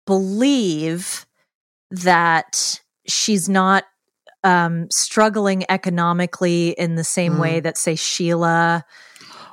[0.05, 1.25] believe
[1.89, 3.83] that she's not
[4.43, 7.39] um struggling economically in the same Mm.
[7.39, 8.83] way that say sheila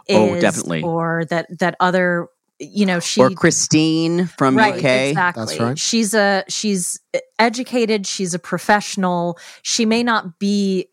[0.09, 0.83] is Oh, definitely.
[0.83, 4.85] or that that other you know she or Christine from right UK.
[5.11, 5.79] exactly That's right.
[5.79, 6.99] she's a she's
[7.39, 10.89] educated she's a professional she may not be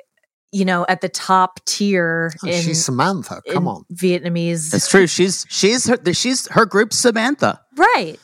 [0.51, 3.41] you know at the top tier Oh, in, She's Samantha.
[3.51, 3.85] Come in on.
[3.93, 5.07] vietnamese That's true.
[5.07, 7.61] She's she's her she's her group Samantha.
[7.77, 8.19] right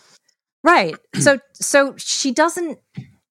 [0.63, 2.77] right so so she doesn't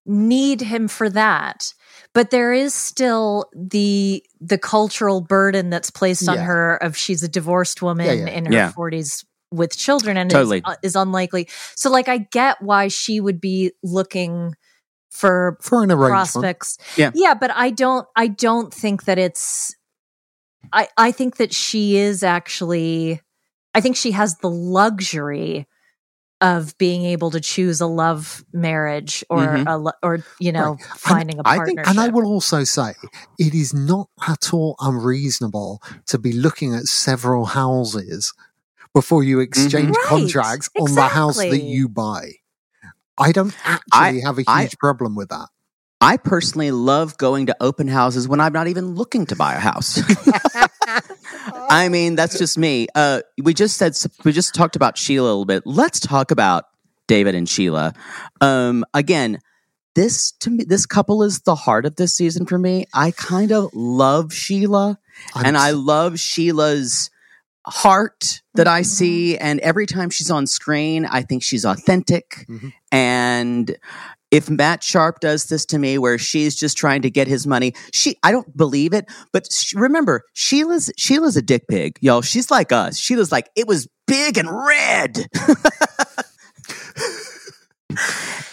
[0.05, 1.73] need him for that
[2.13, 7.27] but there is still the the cultural burden that's placed on her of she's a
[7.27, 8.27] divorced woman Yeah, yeah.
[8.31, 8.71] in her Yeah.
[8.71, 10.57] 40s with children and Totally.
[10.59, 14.55] is, uh, is unlikely so like i get why she would be looking
[15.09, 16.11] for For an arrangement.
[16.11, 17.11] prospects Yeah.
[17.13, 19.75] yeah but i don't i don't think that it's
[20.71, 23.19] i i think that she is actually
[23.75, 25.67] i think she has the luxury
[26.41, 29.63] of being able to choose a love marriage or Mhm.
[29.67, 30.81] a lo- or you know Right.
[30.89, 31.85] And finding a I partnership.
[31.85, 32.93] think- And I will also say,
[33.39, 38.33] it is not at all unreasonable to be looking at several houses
[38.93, 42.33] before you exchange Right, contracts on the house that you buy.
[43.17, 45.47] I don't I- actually have a huge problem with that.
[46.01, 49.59] I personally love going to open houses when I'm not even looking to buy a
[49.59, 50.01] house.
[51.69, 52.87] I mean, that's just me.
[52.95, 55.63] Uh, we just said we just talked about Sheila a little bit.
[55.65, 56.65] Let's talk about
[57.07, 57.93] David and Sheila.
[58.41, 59.39] Um, again,
[59.93, 62.85] this to me, this couple is the heart of this season for me.
[62.93, 64.97] I kind of love Sheila,
[65.35, 67.09] I'm and I love Sheila's
[67.67, 68.85] heart that I Mhm.
[68.85, 69.37] see.
[69.37, 72.45] And every time she's on screen, I think she's authentic.
[72.49, 72.73] Mhm.
[72.91, 73.77] And
[74.31, 77.73] if Matt Sharp does this to me, where she's just trying to get his money,
[77.93, 79.05] she I don't believe it.
[79.33, 82.21] But sh- remember, Sheila's Sheila's a dick pig, y'all.
[82.21, 82.97] She's like us.
[82.97, 85.25] Sheila's like it was big and red.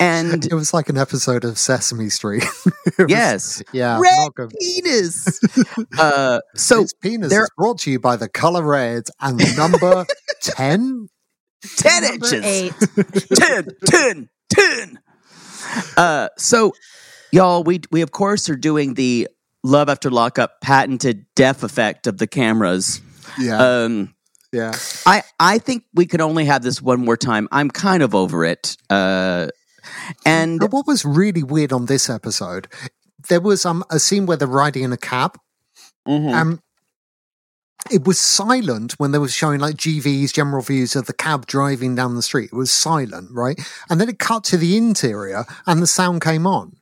[0.01, 2.45] and it was like an episode of Sesame Street.
[2.99, 4.51] It was- yes, yeah, red not good.
[4.59, 5.39] penis.
[5.99, 10.05] uh, so this penis there- is brought to you by the color red and number
[10.43, 11.09] 10
[11.77, 12.45] ten Number inches.
[12.45, 12.73] eight.
[13.37, 14.99] 10, 10, 10.
[15.97, 16.73] Uh, so,
[17.33, 19.29] y'all, we we of course are doing the
[19.65, 23.01] Love After Lockup patented deaf effect of the cameras.
[23.39, 24.15] yeah Um,
[24.53, 24.73] yeah
[25.07, 27.49] I I think we could only have this one more time.
[27.53, 28.77] I'm kind of over it.
[28.89, 29.49] Uh,
[30.27, 32.69] and what was really weird on this episode
[33.29, 35.37] there was um, a scene where they're riding in a cab
[36.07, 36.33] Mhm.
[36.35, 36.61] um
[37.91, 41.95] it was silent when they were showing like GVs, general views of the cab driving
[41.95, 42.51] down the street.
[42.53, 43.59] It was silent, right?
[43.89, 46.73] And then it cut to the interior and the sound came on.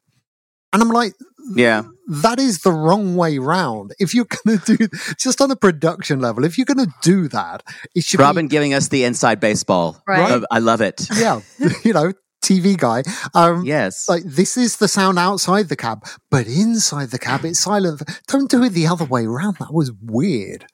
[0.72, 1.14] And I'm like,
[1.54, 3.92] yeah, that is the wrong way round.
[4.00, 7.28] If you're going to do just on a production level, if you're going to do
[7.28, 7.62] that,
[7.94, 10.02] it should Robin giving us the inside baseball.
[10.08, 10.32] Right.
[10.32, 11.06] Uh, I love it.
[11.16, 11.40] yeah,
[11.84, 12.12] you know,
[12.44, 13.04] TV guy.
[13.34, 14.08] Um, Yes.
[14.08, 18.02] like this is the sound outside the cab, but inside the cab it's silent.
[18.26, 19.58] Don't do it the other way around.
[19.58, 20.66] That was weird.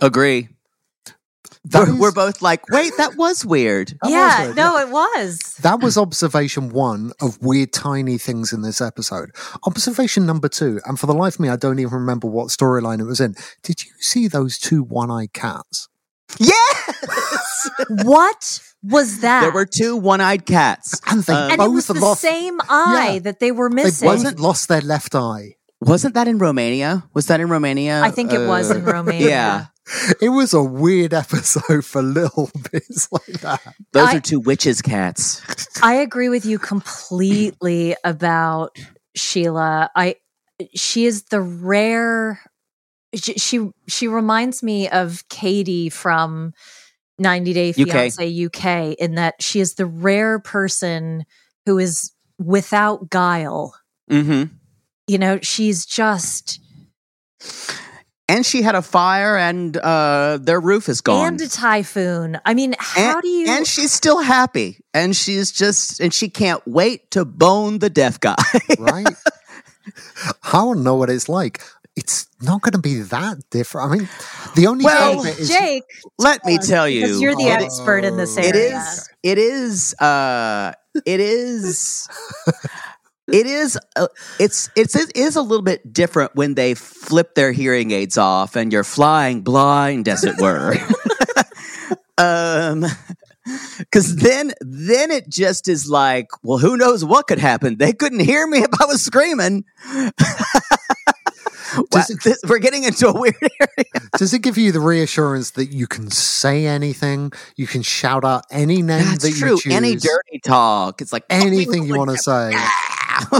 [0.00, 0.48] Agree.
[1.64, 3.88] That We're, both like, wait, that was weird.
[3.88, 5.38] That was yeah, weird, no, it was.
[5.62, 9.30] That was observation one of weird, tiny things in this episode.
[9.66, 13.00] Observation number two, and for the life of me, I don't even remember what storyline
[13.00, 13.34] it was in.
[13.62, 15.88] Did you see those two one eyed cats?
[16.38, 17.70] Yes.
[17.88, 19.40] What was that?
[19.42, 21.00] there were two one-eyed cats.
[21.06, 22.20] And they Um, and both it was the lost.
[22.20, 23.18] same eye Yeah.
[23.20, 24.06] that they were missing.
[24.08, 24.30] they missing.
[24.30, 25.56] both lost their left eye.
[25.80, 27.04] Wasn't that in Romania?
[27.14, 28.00] Was that in Romania?
[28.02, 29.26] I think it was Uh, in Romania.
[29.28, 29.66] Yeah.
[30.20, 33.74] It was a weird episode for little bits like that.
[33.92, 35.42] Those I- are two witches' cats.
[35.82, 38.76] I agree with you completely about
[39.14, 39.90] Sheila.
[39.94, 40.16] I
[40.74, 42.40] she is the rare
[43.14, 46.52] she she, she reminds me of Katie from
[47.18, 47.74] 90 Day UK.
[47.76, 51.24] Fiance UK in that she is the rare person
[51.66, 53.74] who is without guile.
[54.10, 54.54] Mm-hmm.
[55.06, 56.60] You know, she's just
[58.30, 61.26] And she had a fire, and uh, their roof is gone.
[61.28, 62.38] and a typhoon.
[62.44, 66.28] I mean, how and, do you and she's still happy, and she's just, and she
[66.28, 68.36] can't wait to bone the deaf guy.
[68.78, 69.06] right?
[70.44, 71.62] I don't know what it's like.
[71.96, 73.90] It's not going to be that different.
[73.90, 74.08] I mean,
[74.54, 75.82] the only Well, thing is Jake,
[76.18, 77.64] Let me tell you, because you're the Oh.
[77.64, 78.50] expert in this area.
[78.50, 80.72] it is, it is, uh,
[81.06, 82.06] it is.
[83.30, 83.78] It is.
[83.96, 84.08] Uh,
[84.40, 88.56] it's it's it is a little bit different when they flip their hearing aids off
[88.56, 90.74] and you're flying blind, as it were.
[92.18, 92.84] um,
[93.78, 97.76] because then then it just is like, well, who knows what could happen?
[97.78, 99.64] They couldn't hear me if I was screaming.
[101.76, 104.08] Wow, it- this- we're getting into a weird area.
[104.16, 107.30] Does it give you the reassurance that you can say anything?
[107.56, 109.50] You can shout out any name That's that true.
[109.50, 109.72] you choose.
[109.74, 111.02] Any dirty talk.
[111.02, 112.52] It's like anything you want to say.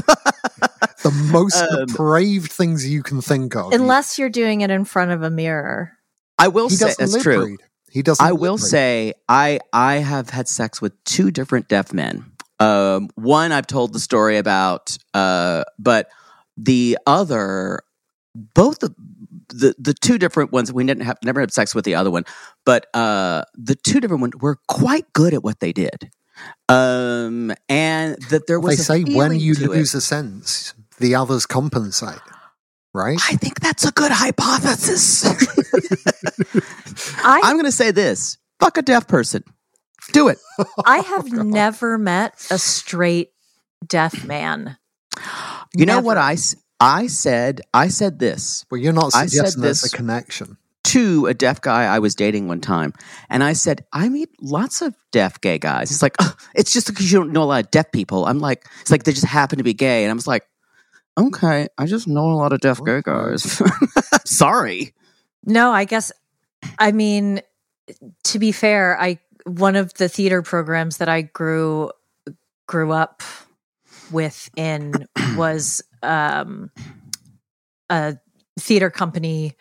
[1.04, 3.72] The most Um, depraved things you can think of.
[3.72, 5.92] Unless you're doing it in front of a mirror.
[6.38, 7.46] I will he say doesn't that's true.
[7.46, 7.60] read.
[7.90, 8.24] He doesn't.
[8.24, 8.64] I will read.
[8.64, 12.32] say I I have had sex with two different deaf men.
[12.58, 16.08] Um, one I've told the story about, uh, but
[16.56, 17.80] the other,
[18.34, 18.92] both the
[19.50, 22.24] the the two different ones we didn't have never had sex with the other one,
[22.66, 26.10] but uh, the two different ones were quite good at what they did.
[26.68, 29.98] Um, and that there they was a say when you lose it.
[29.98, 32.20] a sense, the others compensate.
[32.94, 33.18] Right?
[33.28, 35.24] I think that's a good hypothesis.
[37.24, 39.44] I I'm going to say this: fuck a deaf person.
[40.12, 40.38] Do it.
[40.86, 43.30] I have never met a straight
[43.86, 44.76] deaf man.
[45.74, 47.60] You know what I I s- I said?
[47.74, 48.64] I said this.
[48.70, 50.56] Well, you're not I said suggesting there's a connection.
[50.84, 52.92] To a deaf guy I was dating one time,
[53.28, 56.86] and I said, "I meet lots of deaf gay guys." He's like, "Ugh, "It's just
[56.86, 59.26] because you don't know a lot of deaf people." I'm like, "It's like they just
[59.26, 60.44] happen to be gay," and I was like,
[61.18, 63.60] "Okay, I just know a lot of deaf gay guys."
[64.24, 64.94] Sorry.
[65.44, 66.12] No, I guess
[66.78, 67.42] I mean
[68.24, 71.90] to be fair, I one of the theater programs that I grew
[72.66, 73.22] grew up
[74.10, 75.06] with in
[75.36, 76.70] was um
[77.90, 78.16] a
[78.58, 79.54] theater company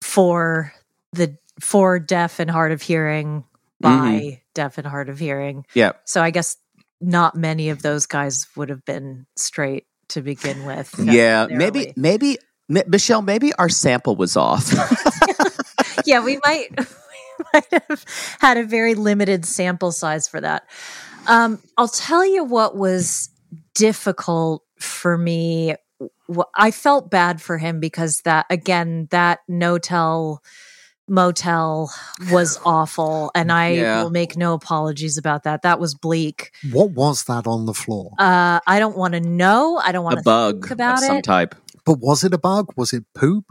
[0.00, 0.72] for
[1.12, 3.44] the for deaf and hard of hearing
[3.80, 5.64] by deaf and hard of hearing.
[5.74, 5.92] Yeah.
[6.04, 6.56] So I guess
[7.00, 10.94] not many of those guys would have been straight to begin with.
[10.98, 12.38] Yeah, maybe, maybe,
[12.68, 14.72] M- Michelle, maybe our sample was off.
[16.04, 18.04] yeah, we might, we might have
[18.40, 20.68] had a very limited sample size for that.
[21.26, 23.30] Um, I'll tell you what was
[23.74, 25.74] difficult for me.
[26.34, 30.42] Wh- I felt bad for him because that again, that no tell
[31.08, 31.90] motel
[32.30, 34.02] was awful, and I Yeah.
[34.02, 35.62] will make no apologies about that.
[35.62, 36.52] That was bleak.
[36.72, 38.12] What was that on the floor?
[38.18, 39.78] Uh, I don't want to know.
[39.78, 41.54] I don't want a to bug think about of some type.
[41.84, 42.68] but was it a bug?
[42.76, 43.44] Was it poop?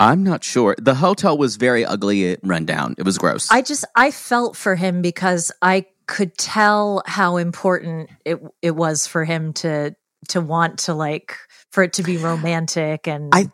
[0.00, 0.74] I'm not sure.
[0.80, 2.96] The hotel was very ugly and run down.
[2.98, 3.48] It was gross.
[3.50, 9.06] I just I felt for him because I could tell how important it it was
[9.06, 9.94] for him to
[10.28, 11.36] to want to like
[11.72, 13.50] for it to be romantic and I-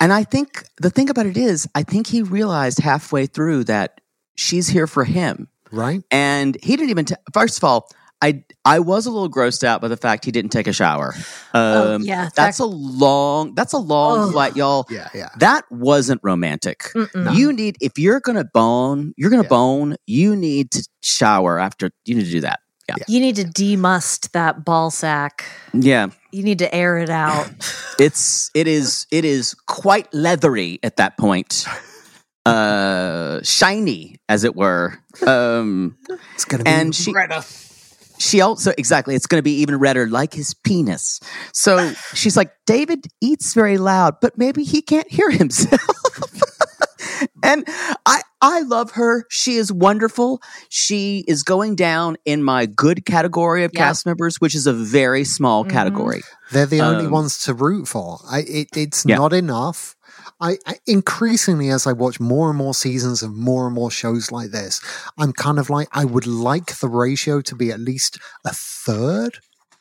[0.00, 4.00] and I think the thing about it is, I think he realized halfway through that
[4.36, 5.48] she's here for him.
[5.72, 6.04] Right?
[6.12, 7.90] And he didn't even, t- first of all,
[8.22, 11.14] I, I was a little grossed out by the fact he didn't take a shower.
[11.52, 14.32] Oh, Um, yeah, that- That's a long, that's a long Ugh.
[14.32, 14.86] flight, y'all.
[14.88, 15.30] Yeah, yeah.
[15.40, 16.82] That wasn't romantic.
[16.94, 17.34] Mm-mm.
[17.36, 19.50] You need, if you're going to bone, you're going to Yeah.
[19.50, 22.60] bone, you need to shower after, you need to do that.
[22.88, 22.94] Yeah.
[23.06, 25.44] you need to demust that ball sack.
[25.74, 26.08] Yeah.
[26.32, 27.50] You need to air it out.
[28.00, 31.66] It's, it is, it is quite leathery at that point.
[32.46, 34.96] Uh, shiny, as it were.
[35.26, 35.98] Um,
[36.34, 37.42] It's going to be And she- redder.
[38.18, 41.20] she also exactly it's going to be even redder like his penis
[41.52, 45.80] so she's like david eats very loud but maybe he can't hear himself
[47.42, 47.64] and
[48.06, 53.64] i i love her she is wonderful she is going down in my good category
[53.64, 53.86] of Yeah.
[53.86, 55.70] cast members which is a very small Mhm.
[55.70, 56.20] category
[56.52, 58.20] They're the only Um, ones to root for.
[58.30, 59.16] I, it, it's Yeah.
[59.16, 59.96] not enough.
[60.40, 64.32] I, I increasingly, as I watch more and more seasons of more and more shows
[64.32, 64.80] like this,
[65.18, 69.40] I'm kind of like I would like the ratio to be at least a third,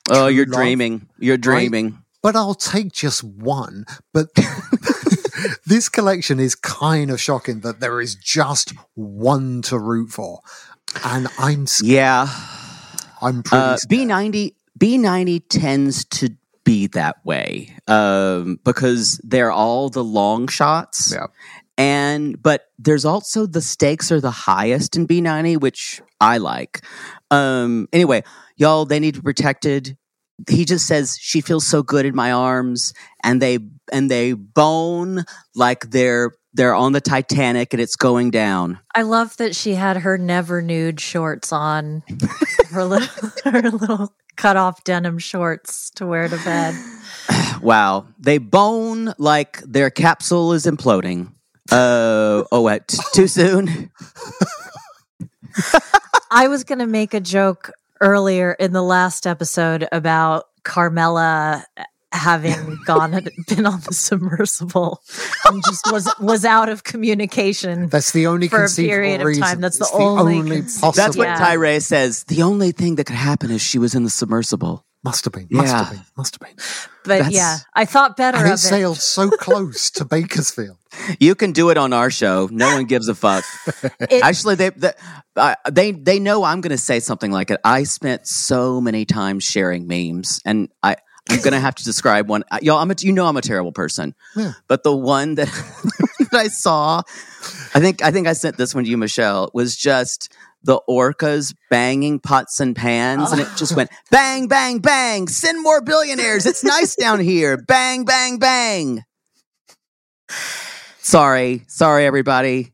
[0.10, 3.86] oh you're love, dreaming you're dreaming but I'll take just one.
[4.14, 4.28] But
[5.66, 10.42] this collection is kind of shocking that there is just one to root for,
[11.04, 12.28] and I'm s- yeah
[13.22, 13.64] I'm pretty.
[13.64, 13.78] Uh.
[13.88, 16.30] B ninety B ninety tends to
[16.64, 21.14] be that way um, because they're all the long shots.
[21.14, 21.28] Yeah.
[21.78, 26.82] And but there's also the stakes are the highest in B ninety, which I like.
[27.30, 28.24] Um, anyway,
[28.56, 29.98] y'all, they need to be protected.
[30.50, 33.60] He just says she feels so good in my arms, and they
[33.92, 35.26] and they bone
[35.56, 38.80] like they're they're on the Titanic and it's going down.
[38.96, 42.04] I love that she had her never nude shorts on.
[42.72, 46.76] her little her little cut off denim shorts to wear to bed.
[47.62, 48.06] Wow.
[48.20, 51.32] They bone like their capsule is imploding.
[51.72, 52.88] Uh, oh, what?
[53.14, 53.92] Too soon?
[56.32, 57.72] I was going to make a joke
[58.02, 61.66] earlier in the last episode about Carmela
[62.14, 65.02] having gone and been on the submersible
[65.46, 67.90] and just was was out of communication.
[67.90, 69.62] That's the only for a period of time.
[69.62, 71.04] That's the It's only only conce- possible.
[71.04, 71.40] That's what Yeah.
[71.40, 72.24] Tyray says.
[72.26, 74.86] The only thing that could happen is she was in the submersible.
[75.08, 75.48] Must have been.
[75.50, 75.84] Must Yeah.
[75.84, 76.06] have been.
[76.18, 76.56] Must have been.
[77.04, 78.58] But That's- yeah, I thought better And of it it.
[78.60, 80.78] sailed so close to Bakersfield.
[81.20, 82.50] You can do it on our show.
[82.52, 83.44] No one gives a fuck.
[84.00, 84.92] It- Actually, they they,
[85.36, 87.60] uh, they they know I'm going to say something like it.
[87.64, 90.98] I spent so many times sharing memes, and I
[91.30, 92.44] I'm going to have to describe one.
[92.62, 94.54] Y'all, I'm a, you know I'm a terrible person, Yeah.
[94.70, 95.48] but the one that,
[96.32, 97.02] that I saw,
[97.76, 99.52] I think I think I sent this one to you, Michelle.
[99.54, 100.32] Was just
[100.68, 105.28] the orcas banging pots and pans, and it just went bang, bang, bang.
[105.28, 106.46] Send more billionaires.
[106.46, 107.58] It's nice down here.
[107.58, 109.04] Bang, bang, bang.
[111.00, 112.74] Sorry, sorry, everybody.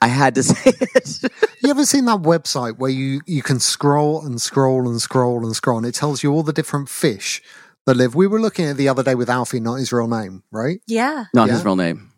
[0.00, 1.22] I had to say it.
[1.62, 5.54] You ever seen that website where you, you can scroll and scroll and scroll and
[5.54, 7.42] scroll and it tells you all the different fish
[7.86, 8.14] that live?
[8.14, 10.80] We were looking at it the other day with Alfie, not his real name, right?
[10.86, 11.24] yeah.
[11.34, 11.54] Not Yeah.
[11.54, 12.10] his real name.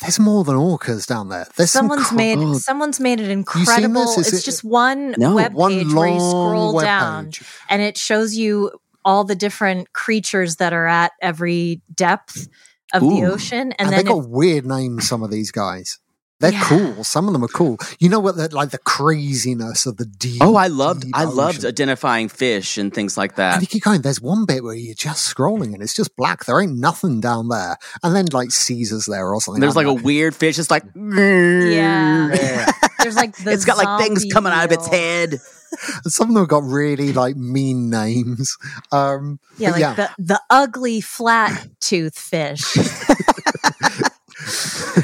[0.00, 1.46] There's more than orcas down there.
[1.56, 2.54] There's some Someone's made Oh.
[2.58, 4.14] someone's made it seen incredible.
[4.18, 5.34] It's it- just one No.
[5.34, 7.30] web page where you scroll web down
[7.68, 8.70] and it shows you
[9.04, 12.48] all the different creatures that are at every depth.
[12.92, 15.06] of the ocean, and, And, then they it- got weird names.
[15.06, 16.00] Some of these guys,
[16.40, 16.64] they're Yeah.
[16.64, 17.04] cool.
[17.04, 17.78] Some of them are cool.
[17.98, 18.36] You know what?
[18.36, 20.40] The, like the craziness of the deep.
[20.42, 23.54] Oh, I loved deep I loved identifying fish and things like that.
[23.54, 24.00] And you keep going.
[24.02, 26.46] There's one bit where you're just scrolling and it's just black.
[26.46, 27.76] There ain't nothing down there.
[28.02, 29.60] And then like Caesar's there or something.
[29.60, 30.58] There's I'm like a weird fish.
[30.58, 32.28] It's like Yeah.
[33.00, 35.38] there's like the it's got like things zombie coming out of its head.
[36.06, 38.56] Some of them got really like mean names.
[38.90, 39.94] Um, Yeah, like yeah.
[39.94, 42.76] the the ugly flat tooth fish.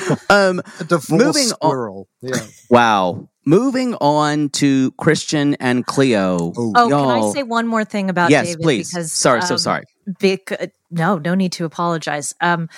[0.30, 2.47] Um, a divorced moving on- Yeah.
[2.70, 3.28] wow.
[3.44, 6.53] Moving on to Christian and Cleo.
[6.57, 8.62] Oh, Oh, can I Y'all- say one more thing about yes, David?
[8.62, 8.90] please.
[8.90, 9.84] Because sorry, so um, sorry.
[10.18, 12.34] bec- no, no need to apologize.
[12.40, 12.68] Um,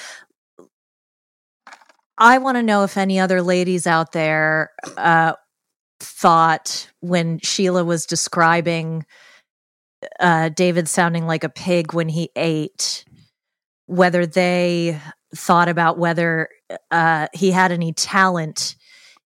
[2.18, 5.34] I want to know if any other ladies out there uh,
[6.00, 9.06] thought when Sheila was describing
[10.20, 13.04] uh, David sounding like a pig when he ate,
[13.86, 15.00] whether they
[15.34, 16.48] thought about whether
[16.90, 18.76] uh, he had any talent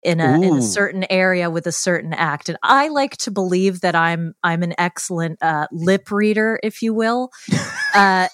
[0.03, 2.49] in a in a certain area with a certain act.
[2.49, 6.93] And I like to believe that I'm I'm an excellent uh, lip reader, if you
[6.93, 7.31] will.
[7.95, 8.27] Uh,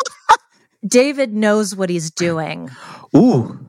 [0.86, 2.70] David knows what he's doing.
[3.16, 3.66] Ooh.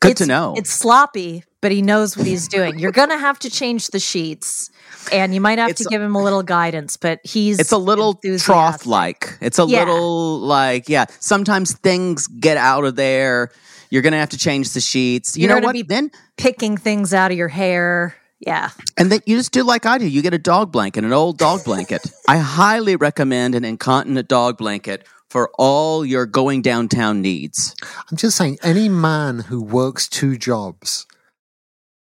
[0.00, 0.54] Good It's- to know.
[0.56, 2.78] It's sloppy, but he knows what he's doing.
[2.78, 4.70] You're going to have to change the sheets,
[5.12, 6.96] and you might have It's to give him a little guidance.
[6.96, 9.36] But he's it's a little trough like.
[9.40, 9.80] It's a Yeah.
[9.80, 13.50] little like, yeah, sometimes things get out of there.
[13.90, 15.36] You're going to have to change the sheets.
[15.36, 15.88] You You're know what?
[15.88, 18.14] then picking things out of your hair.
[18.38, 18.68] Yeah,
[18.98, 20.06] And then you just do like I do.
[20.06, 22.02] You get a dog blanket, an old dog blanket.
[22.28, 27.74] I highly recommend an incontinent dog blanket for all your going downtown needs.
[28.10, 31.06] I'm just saying, any man who works two jobs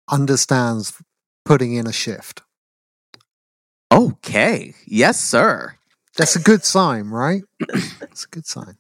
[0.10, 0.94] understands
[1.46, 2.42] putting in a shift.
[3.92, 4.74] Okay.
[4.86, 5.76] Yes, sir.
[6.18, 7.44] That's a good sign, right?
[8.02, 8.78] It's a good sign.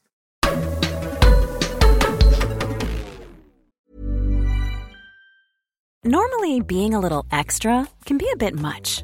[6.03, 9.03] Normally, being a little extra can be a bit much,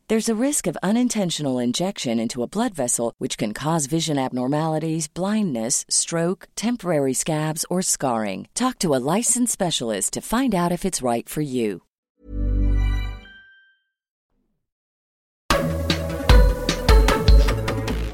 [0.11, 5.07] There's a risk of unintentional injection into a blood vessel, which can cause vision abnormalities,
[5.07, 8.49] blindness, stroke, temporary scabs, or scarring.
[8.53, 11.83] Talk to a licensed specialist to find out if it's right for you.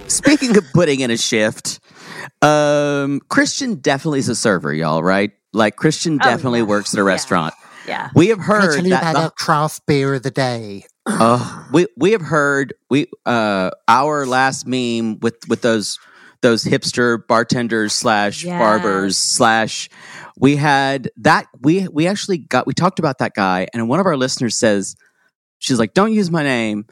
[0.07, 1.79] Speaking of putting in a shift,
[2.41, 5.31] um, Christian definitely is a server, y'all, right?
[5.53, 6.65] Like Christian Oh, definitely yeah.
[6.65, 7.53] works at a restaurant.
[7.87, 8.09] yeah.
[8.15, 10.85] We have Can I heard tell you that about the- craft beer of the day?
[11.07, 15.99] Uh, we we have heard we uh our last meme with with those
[16.41, 18.59] those hipster bartenders slash Yes.
[18.59, 19.89] barbers slash
[20.37, 24.05] we had that we we actually got we talked about that guy and one of
[24.05, 24.95] our listeners says
[25.59, 26.85] she's like don't use my name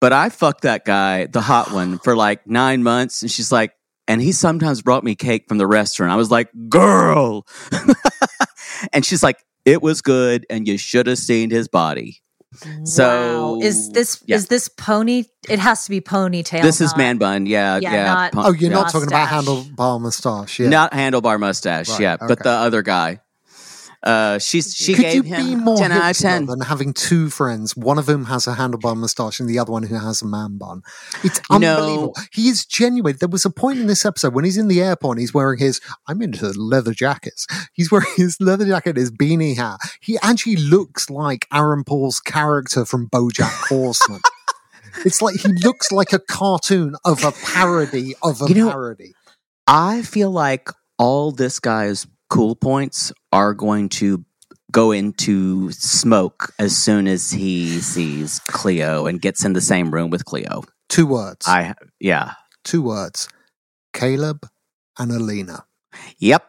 [0.00, 3.22] but I fucked that guy the hot one for like nine months.
[3.22, 3.72] And she's like
[4.08, 6.12] and he sometimes brought me cake from the restaurant.
[6.12, 7.46] I was like girl.
[8.92, 12.20] And she's like it was good and you should have seen his body
[12.84, 13.60] so wow.
[13.60, 14.36] is this yeah.
[14.36, 15.24] is this pony?
[15.48, 16.62] It has to be ponytail.
[16.62, 18.04] This is man bun, yeah, Yeah, yeah.
[18.04, 18.76] not- pun- Oh, you're yeah.
[18.76, 20.60] not talking about handlebar mustache.
[20.60, 20.68] Yeah.
[20.68, 23.20] not handlebar mustache, Right, yeah, but the other guy.
[24.02, 26.46] Uh, she's she Could gave you him be more ten out of ten.
[26.46, 29.84] than having two friends, one of whom has a handlebar mustache and the other one
[29.84, 30.82] who has a man bun?
[31.22, 32.16] It's unbelievable.
[32.32, 33.16] he is genuine.
[33.20, 35.60] There was a point in this episode when he's in the airport and he's wearing
[35.60, 37.46] his, I'm into leather jackets.
[37.74, 39.78] He's wearing his leather jacket, his beanie hat.
[40.00, 44.20] He actually looks like Aaron Paul's character from Bojack Horseman.
[45.04, 49.12] it's like he looks like a cartoon of a parody of a You know- parody.
[49.68, 54.24] I feel like all this guy's cool points are going to
[54.70, 60.08] go into smoke as soon as he sees Cleo and gets in the same room
[60.08, 60.62] with Cleo.
[60.88, 61.46] Two words.
[61.46, 62.32] I yeah.
[62.64, 63.28] Two words.
[63.92, 64.48] Caleb
[64.98, 65.66] and Alina.
[66.20, 66.42] Yep.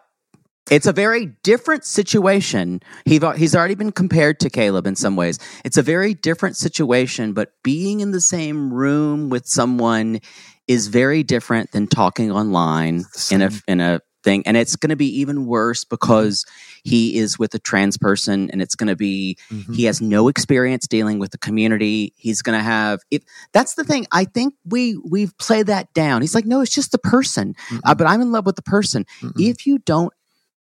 [0.72, 2.80] It's a very different situation.
[3.04, 5.38] He, he's already been compared to Caleb in some ways.
[5.66, 10.22] It's a very different situation, but being in the same room with someone
[10.66, 14.44] is very different than talking online in a in a thing.
[14.46, 16.46] And it's going to be even worse because
[16.84, 19.74] he is with a trans person and it's going to be mm-hmm.
[19.74, 22.14] he has no experience dealing with the community.
[22.18, 24.08] He's going to have if that's the thing.
[24.12, 26.22] I think we we've played that down.
[26.22, 27.54] He's like no it's just the person.
[27.54, 27.78] Mm-hmm.
[27.86, 29.06] uh, but i'm in love with the person.
[29.22, 29.40] Mm-hmm.
[29.40, 30.14] if you don't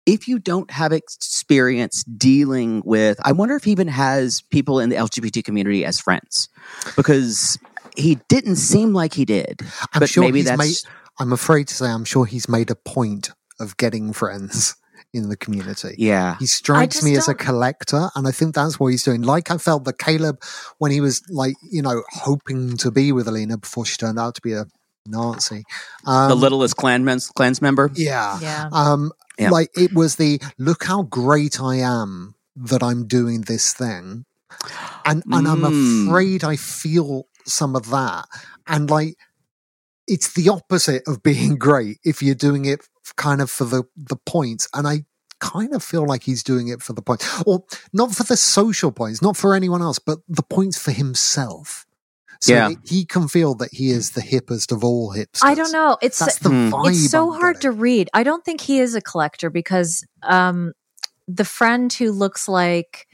[0.05, 4.89] if you don't have experience dealing with i wonder if he even has people in
[4.89, 6.49] the lgbt community as friends
[6.95, 7.57] because
[7.95, 9.61] he didn't seem like he did.
[9.93, 10.75] I'm but sure maybe that's made,
[11.19, 13.31] i'm afraid to say i'm sure he's made a point
[13.63, 14.75] of getting friends
[15.13, 15.95] in the community.
[15.97, 16.37] Yeah.
[16.39, 19.21] He strikes me as a collector, and I think that's what he's doing.
[19.21, 20.41] Like I felt that Caleb,
[20.79, 24.35] when he was like, you know, hoping to be with Alina before she turned out
[24.35, 24.65] to be a
[25.05, 25.63] Nazi.
[26.05, 27.91] Um, the littlest Klan, men- Klans member?
[27.93, 28.39] Yeah.
[28.39, 28.69] Yeah.
[28.71, 29.49] Um, yeah.
[29.49, 34.25] Like it was the look how great I am that I'm doing this thing.
[35.05, 35.51] And, and mm.
[35.51, 38.25] I'm afraid I feel some of that.
[38.67, 39.15] And like,
[40.07, 42.81] it's the opposite of being great if you're doing it
[43.15, 45.05] kind of for the the points, and I
[45.39, 48.91] kind of feel like he's doing it for the point, or not for the social
[48.91, 51.85] points, not for anyone else, but the points for himself.
[52.41, 52.71] So yeah.
[52.83, 55.43] he can feel that he is the hippest of all hipsters.
[55.43, 55.97] I don't know.
[56.01, 56.71] It's that's the mm.
[56.71, 56.89] vibe.
[56.89, 57.71] It's so I'm hard getting.
[57.71, 58.09] to read.
[58.13, 60.73] I don't think he is a collector because um,
[61.25, 63.07] the friend who looks like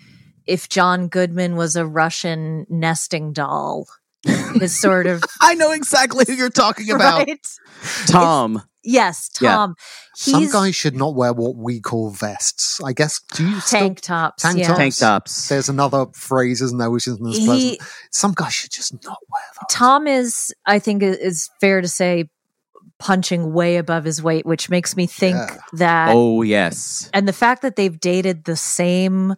[0.47, 3.87] if John Goodman was a Russian nesting doll
[4.25, 5.23] is sort of.
[5.41, 7.19] I know exactly who you're talking about.
[7.27, 7.47] Right?
[8.07, 8.63] Tom.
[8.91, 9.53] Yes, Yeah.
[9.55, 9.75] Tom.
[10.15, 12.79] Some guys should not wear what we call vests.
[12.83, 13.21] I guess.
[13.35, 14.41] Do you still- tank tops.
[14.43, 14.67] tank yeah.
[14.67, 14.77] tops?
[14.79, 15.47] Tank tops.
[15.49, 17.79] There's another phrase, isn't there, which isn't as He- pleasant.
[18.11, 19.67] Some guys should just not wear those.
[19.69, 22.29] Tom is, I think, it is fair to say,
[22.97, 25.57] punching way above his weight, which makes me think Yeah.
[25.73, 27.09] that, Oh, yes.
[27.13, 29.35] and the fact that they've dated the same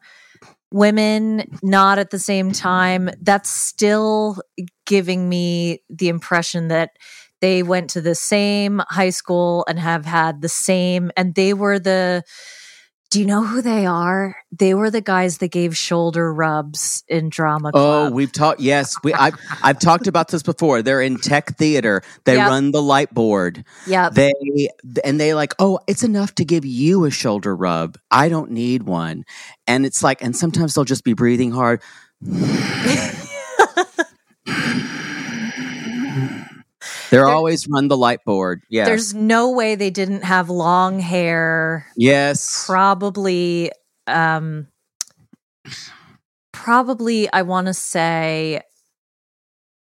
[0.71, 4.41] women, not at the same time, that's still
[4.85, 6.91] giving me the impression that
[7.41, 11.79] they went to the same high school and have had the same, and they were
[11.79, 12.23] the.
[13.09, 14.37] Do you know who they are?
[14.57, 18.61] They were the guys that gave shoulder rubs in drama Oh, we've talked.
[18.61, 19.13] Yes, we.
[19.13, 20.81] I've I've talked about this before.
[20.81, 22.03] They're in tech theater.
[22.23, 22.47] They Yep.
[22.49, 23.65] run the light board.
[23.85, 24.07] Yeah.
[24.07, 24.31] They
[25.03, 25.53] and they like.
[25.59, 27.97] Oh, it's enough to give you a shoulder rub.
[28.09, 29.25] I don't need one.
[29.67, 31.81] And it's like, and sometimes they'll just be breathing hard.
[37.11, 38.63] They're There- always run the light board.
[38.69, 38.87] Yes.
[38.87, 41.85] There's no way they didn't have long hair.
[41.95, 42.63] yes.
[42.65, 43.71] Probably,
[44.07, 44.67] um,
[46.51, 48.61] probably I want to say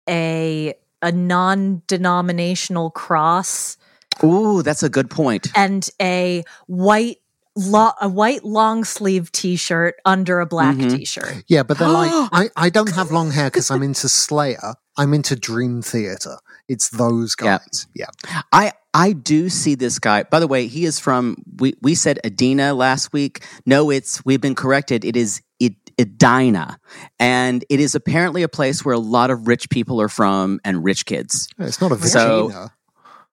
[0.09, 3.77] a a non-denominational cross
[4.25, 5.47] Ooh, that's a good point.
[5.55, 7.19] and a white
[7.59, 10.97] lo- a white long sleeve t-shirt under a black Mhm.
[10.97, 11.45] t-shirt.
[11.49, 14.75] Yeah, but they're like, I, I don't have long hair because I'm into Slayer.
[14.97, 16.37] I'm into Dream Theater.
[16.69, 17.87] It's those guys.
[17.95, 18.07] Yeah.
[18.53, 20.25] I I do see this guy.
[20.25, 23.45] By the way, he is from we we said Edina last week.
[23.67, 25.05] No, it's we've been corrected.
[25.05, 26.79] It is Ed- Edina,
[27.19, 30.85] and it is apparently a place where a lot of rich people are from and
[30.85, 31.49] rich kids.
[31.59, 32.73] It's not a So- Virginia.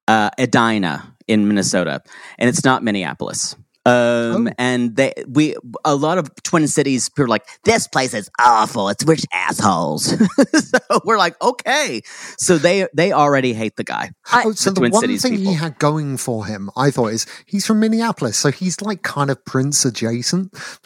[0.07, 2.01] Uh, Edina in Minnesota,
[2.37, 3.55] and it's not Minneapolis.
[3.87, 4.51] Um, Oh.
[4.57, 8.89] and they we a lot of Twin Cities people are like this place is awful.
[8.89, 10.05] It's rich assholes.
[10.55, 12.01] so we're like okay,
[12.37, 14.09] so they they already hate the guy.
[14.31, 15.51] I- Oh, so the the, one Cities thing people.
[15.51, 19.29] he had going for him, I thought, is he's from Minneapolis, so he's like kind
[19.29, 20.51] of Prince adjacent.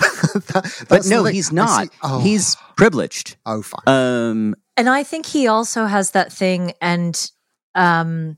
[0.52, 1.34] That- But no, thing.
[1.34, 1.88] he's not.
[2.04, 3.38] oh, He's privileged.
[3.46, 3.88] oh fine.
[3.88, 7.16] Um, And I think he also has that thing and
[7.76, 8.38] um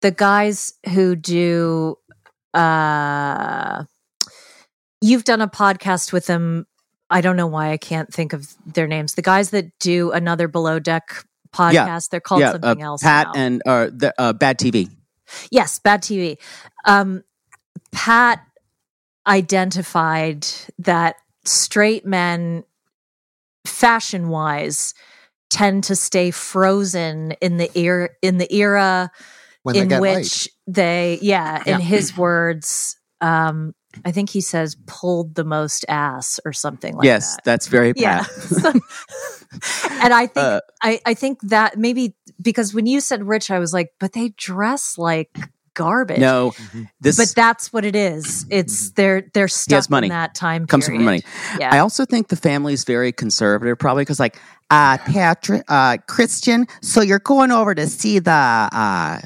[0.00, 1.96] the guys who do
[2.54, 3.84] uh
[5.00, 6.66] you've done a podcast with them
[7.08, 9.14] I don't know why I can't think of their names.
[9.14, 13.02] The guys that do another below deck podcast, they're called yeah, uh, something else.
[13.02, 13.40] Pat now.
[13.40, 14.90] and uh, the uh, Bad TV.
[15.50, 16.36] Yes, bad TV.
[16.84, 17.22] Um,
[17.92, 18.44] Pat
[19.26, 20.46] identified
[20.78, 22.64] that straight men,
[23.64, 24.94] fashion wise,
[25.48, 29.12] tend to stay frozen in the era in the era
[29.62, 31.76] when in get which they, yeah, Yeah.
[31.76, 33.74] in his words, um,
[34.04, 37.38] I think he says pulled the most ass or something like yes, that.
[37.38, 38.24] Yes, that's very Yeah.
[40.02, 43.58] And I think Uh, I, I think that maybe because when you said rich, I
[43.58, 45.30] was like, but they dress like
[45.76, 46.18] garbage.
[46.18, 46.52] No,
[47.00, 48.44] this but that's what it is.
[48.50, 50.06] It's they're they're stuck has money.
[50.06, 51.22] in that time comes from money.
[51.60, 51.72] Yeah.
[51.72, 54.40] I also think the family is very conservative, probably because like,
[54.70, 56.66] uh, Patrick, uh, Christian.
[56.82, 59.20] So you're going over to see the uh,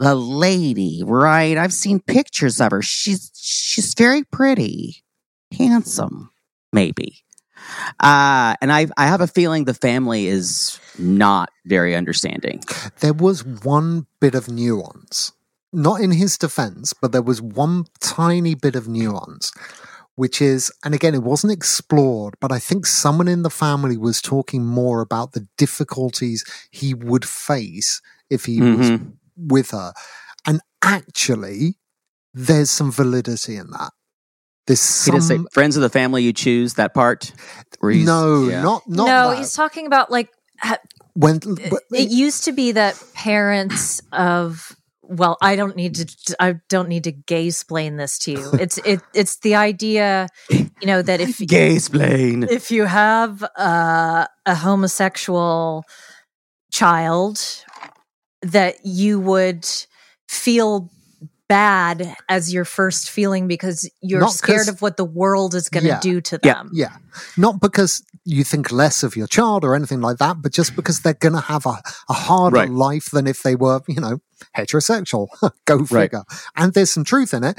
[0.00, 1.56] the lady, right?
[1.58, 2.82] I've seen pictures of her.
[2.82, 5.04] She's she's very pretty,
[5.56, 6.30] handsome,
[6.72, 7.18] maybe.
[8.00, 12.62] Uh, and I I have a feeling the family is not very understanding.
[13.00, 15.32] There was one bit of nuance,
[15.72, 19.52] not in his defense, but there was one tiny bit of nuance,
[20.16, 24.22] which is, and again, it wasn't explored, but I think someone in the family was
[24.22, 29.12] talking more about the difficulties he would face if he was Mhm.
[29.48, 29.92] With her.
[30.46, 31.76] And actually,
[32.34, 33.90] there's some validity in that.
[34.66, 35.20] There's He some.
[35.20, 37.32] say friends of the family you choose that part.
[37.80, 38.62] where he's- no, yeah.
[38.62, 39.38] not not no, that.
[39.38, 40.30] he's talking about like
[40.60, 40.78] ha-
[41.14, 46.60] when it, it used to be that parents of well, I don't need to I
[46.68, 48.50] don't need to gay explain this to you.
[48.52, 52.44] It's it it's the idea, you know, that if gay splain.
[52.44, 55.82] if you have uh, a homosexual
[56.70, 57.40] child
[58.42, 59.66] that you would
[60.28, 60.90] feel
[61.48, 65.68] bad as your first feeling because you're Not 'cause- scared of what the world is
[65.68, 66.00] going to Yeah.
[66.00, 66.70] do to them.
[66.72, 66.96] Yeah.
[67.36, 71.00] Not because you think less of your child or anything like that, but just because
[71.00, 72.70] they're going to have a, a harder Right.
[72.70, 74.20] life than if they were, you know,
[74.56, 75.26] heterosexual.
[75.66, 75.88] Go Right.
[75.88, 76.22] figure.
[76.56, 77.58] And there's some truth in it.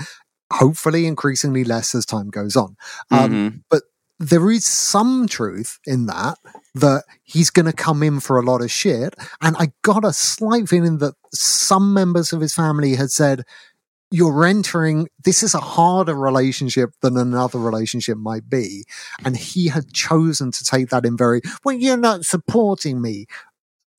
[0.53, 2.77] Hopefully, increasingly less as time goes on.
[3.09, 3.63] Um, Mhm.
[3.69, 3.83] But
[4.19, 6.37] there is some truth in that,
[6.75, 9.15] that he's going to come in for a lot of shit.
[9.41, 13.43] And I got a slight feeling that some members of his family had said,
[14.13, 18.83] you're entering this is a harder relationship than another relationship might be
[19.23, 23.25] and he had chosen to take that in very well you're not supporting me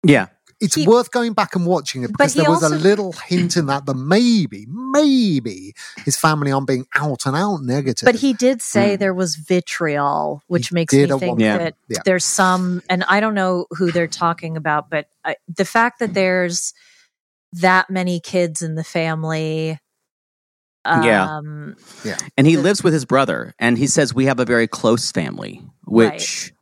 [0.04, 0.26] Yeah.
[0.62, 3.56] It's He- worth going back and watching it because he there was a little hint
[3.56, 8.32] in that that maybe maybe his family aren't being out and out negative But he
[8.32, 11.38] did say there was vitriol, which He makes me think one point.
[11.40, 11.98] that Yeah.
[12.04, 16.14] there's some, and I don't know who they're talking about, but I, the fact that
[16.14, 16.72] there's
[17.54, 19.78] that many kids in the family.
[20.86, 21.36] Yeah.
[21.36, 21.76] Um,
[22.36, 25.12] And he The- lives with his brother, and he says we have a very close
[25.12, 26.52] family, which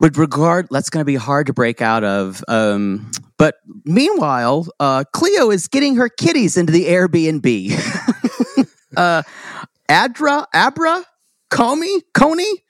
[0.00, 2.42] would regard that's going to be hard to break out of.
[2.48, 8.66] Um, but meanwhile, uh, Cleo is getting her kitties into the Airbnb.
[8.96, 9.22] uh,
[9.88, 11.04] Adra, Abra,
[11.50, 12.64] Comey, Coney.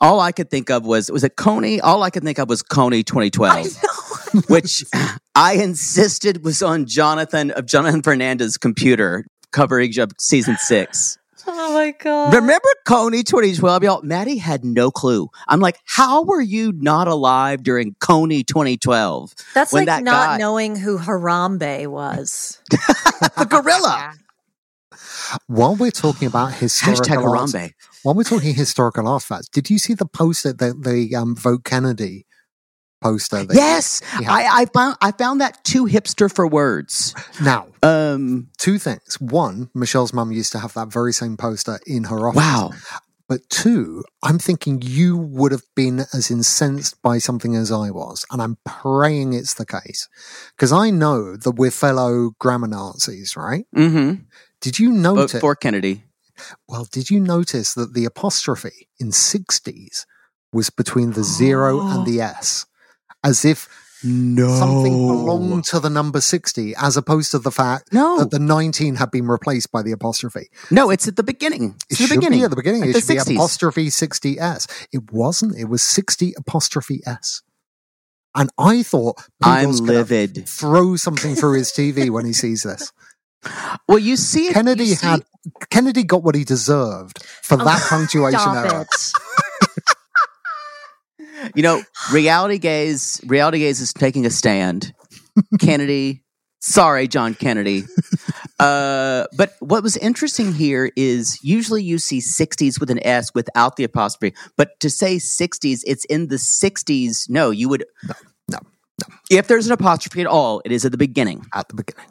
[0.00, 1.80] All I could think of was was it Coney?
[1.80, 4.84] All I could think of was Kony 2012, which
[5.34, 11.16] I insisted was on Jonathan of Jonathan Fernandez's computer coverage of season six.
[11.46, 12.34] Oh my god!
[12.34, 14.02] Remember Kony 2012, y'all?
[14.02, 15.28] Maddie had no clue.
[15.48, 19.34] I'm like, how were you not alive during Kony 2012?
[19.54, 22.60] That's when like that not guy- knowing who Harambe was.
[23.36, 24.14] The gorilla.
[25.46, 27.72] while we're talking about historical Hashtag arts- Harambe.
[28.02, 32.26] while we're talking historical artifacts did you see the post that they um, vote kennedy
[33.00, 37.14] poster that Yes, I, I found I found that too hipster for words.
[37.42, 39.20] now Um, two things.
[39.20, 42.36] One, Michelle's mum used to have that very same poster in her office.
[42.36, 42.70] wow.
[43.28, 48.26] But two, I'm thinking you would have been as incensed by something as I was.
[48.32, 50.08] And I'm praying it's the case.
[50.56, 53.66] Because I know that we're fellow grammar Nazis, right?
[53.76, 54.24] Mm-hmm.
[54.60, 55.40] Did you Vote notice?
[55.40, 56.02] for Kennedy.
[56.68, 60.06] well, did you notice that the apostrophe in 60s
[60.52, 62.66] was between the zero and the S?
[63.24, 63.68] As if
[64.02, 64.48] No.
[64.58, 68.18] something belonged to the number 60, as opposed to the fact No.
[68.18, 70.48] that the 19 had been replaced by the apostrophe.
[70.70, 71.74] No, it's at the beginning.
[71.78, 72.38] It It's the should beginning.
[72.40, 72.80] be at the beginning.
[72.80, 73.28] Like it the should 60s.
[73.28, 74.66] be apostrophe 60s.
[74.92, 75.56] It wasn't.
[75.58, 77.42] It was 60 apostrophe S.
[78.34, 80.48] And I thought I'm livid.
[80.48, 82.92] Throw something through his TV when he sees this.
[83.88, 84.54] Well, you see it.
[84.54, 85.24] Kennedy you see- had
[85.70, 88.86] Kennedy got what he deserved for that oh, punctuation error.
[91.46, 91.52] It!
[91.56, 91.82] You know,
[92.12, 93.20] Reality Gays.
[93.26, 94.92] Reality Gays is taking a stand.
[95.60, 96.22] Kennedy.
[96.62, 97.84] Sorry, John Kennedy.
[98.58, 103.76] Uh, but what was interesting here is usually you see 60s with an S without
[103.76, 107.30] the apostrophe, but to say 60s, it's in the 60s.
[107.30, 107.84] No, you would.
[108.06, 108.14] No,
[108.50, 108.58] no,
[109.00, 109.14] no.
[109.30, 111.46] If there's an apostrophe at all, it is at the beginning.
[111.54, 112.10] At the beginning.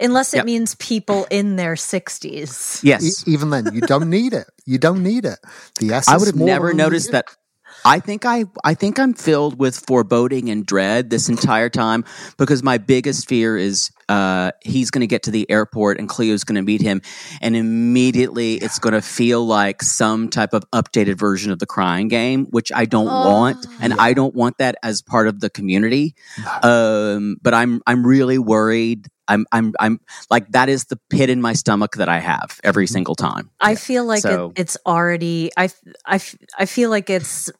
[0.00, 0.46] Unless it Yep.
[0.46, 2.80] means people in their sixties.
[2.84, 3.26] E- Yes.
[3.26, 4.46] even then, you don't need it.
[4.64, 5.38] You don't need it.
[5.80, 6.08] The S.
[6.08, 7.12] I would have never noticed U.
[7.12, 7.26] that.
[7.86, 12.04] I think I I think I'm filled with foreboding and dread this entire time
[12.36, 16.42] because my biggest fear is uh, he's going to get to the airport and Cleo's
[16.44, 17.00] going to meet him,
[17.40, 22.08] and immediately it's going to feel like some type of updated version of the crying
[22.08, 23.30] game, which I don't Oh.
[23.30, 26.14] want, and I don't want that as part of the community.
[26.62, 31.40] Um, but I'm I'm really worried I'm I'm I'm like that is the pit in
[31.40, 33.50] my stomach that I have every single time.
[33.60, 35.50] I feel like So- it, it's already.
[35.56, 35.68] I
[36.66, 37.50] feel like it's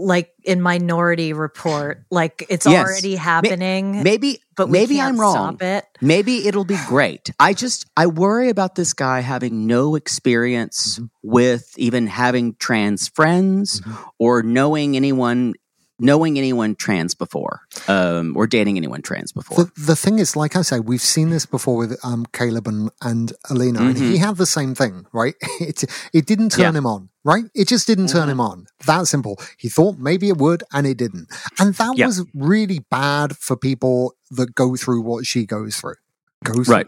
[0.00, 2.04] like in Minority Report.
[2.10, 2.86] Like it's Yes.
[2.86, 4.02] already happening.
[4.02, 5.56] Maybe but we maybe can't I'm wrong.
[5.56, 5.84] Stop it.
[6.00, 7.30] Maybe it'll be great.
[7.40, 11.06] I just I worry about this guy having no experience Mm-hmm.
[11.22, 13.82] with even having trans friends
[14.18, 15.54] or knowing anyone
[16.00, 19.64] knowing anyone trans before um, or dating anyone trans before.
[19.64, 22.90] The, the thing is, like I say, we've seen this before with um, Caleb and,
[23.02, 25.34] and Alina, and he had the same thing, right?
[25.60, 26.78] It, it didn't turn Yeah.
[26.78, 27.44] him on, right?
[27.54, 28.66] It just didn't turn him on.
[28.86, 29.38] That simple.
[29.58, 31.28] He thought maybe it would, and it didn't.
[31.58, 32.06] And that Yeah.
[32.06, 35.96] was really bad for people that go through what she goes through.
[36.42, 36.86] Goes Right.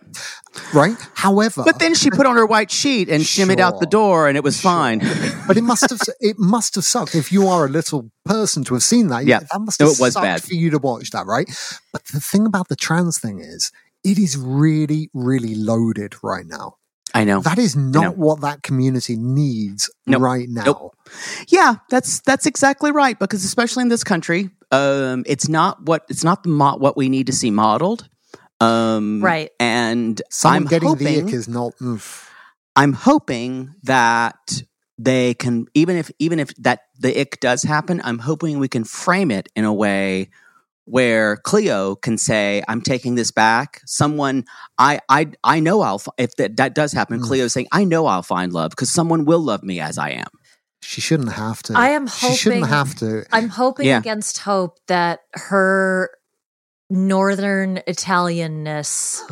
[0.73, 0.97] right?
[1.15, 4.37] However, But then she put on her white sheet and shimmied out the door and
[4.39, 5.01] it was fine.
[5.47, 8.75] but it must have it must have sucked if you are a little person to
[8.75, 9.27] have seen that.
[9.27, 9.41] Yeah.
[9.41, 10.43] that must No, have it was sucked bad.
[10.43, 11.49] for you to watch that, right?
[11.93, 13.71] But the thing about the trans thing is,
[14.03, 16.77] it is really, really loaded right now.
[17.15, 17.41] I know.
[17.41, 20.23] That is not what that community needs Nope.
[20.23, 20.65] right now.
[20.65, 20.97] Nope.
[21.49, 23.19] Yeah, that's that's exactly right.
[23.19, 27.11] Because especially in this country, um, it's not what it's not the mo- what we
[27.11, 28.09] need to see modeled.
[28.63, 29.51] Um, Right.
[29.61, 31.73] And Someone I'm getting hoping, the ick is not.
[31.83, 32.31] oof.
[32.77, 34.63] I'm hoping that
[34.99, 38.85] they can even if even if that the ick does happen, I'm hoping we can
[38.85, 40.31] frame it in a way
[40.85, 44.45] where Cleo can say, "I'm taking this back." Someone,
[44.79, 45.99] I, I, I know I'll.
[46.01, 47.25] fi- If that, that does happen, Mm.
[47.27, 50.29] Cleo saying, "I know I'll find love because someone will love me as I am."
[50.83, 51.75] She shouldn't have to.
[51.79, 53.25] I am She shouldn't have to.
[53.33, 53.99] I'm hoping Yeah.
[53.99, 56.11] against hope that her
[56.93, 59.22] northern Italianness,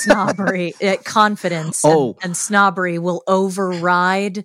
[0.00, 2.16] snobbery, uh, confidence, and- Oh.
[2.22, 4.44] and, snobbery will override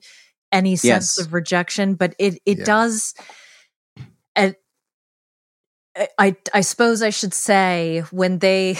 [0.51, 1.25] any sense Yes.
[1.25, 1.95] of rejection.
[1.95, 2.65] But it it Yeah.
[2.65, 3.13] does.
[4.35, 4.55] And
[6.17, 8.77] I I suppose I should say when they.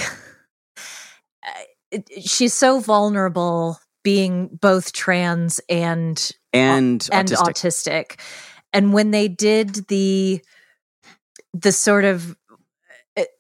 [1.92, 7.38] it- She's so vulnerable, being both trans and And and autistic.
[7.38, 8.20] autistic.
[8.74, 10.42] And when they did the
[11.54, 12.36] the sort of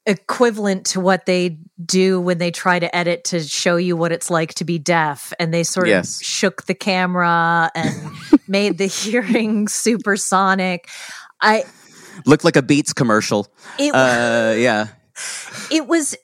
[0.05, 4.29] equivalent to what they do when they try to edit to show you what it's
[4.29, 6.19] like to be deaf and they sort Yes.
[6.19, 8.11] of shook the camera and
[8.47, 10.89] made the hearing supersonic
[11.41, 11.63] i
[12.25, 13.47] looked like a Beats commercial.
[13.77, 14.87] it, Uh, yeah.
[15.71, 16.15] it was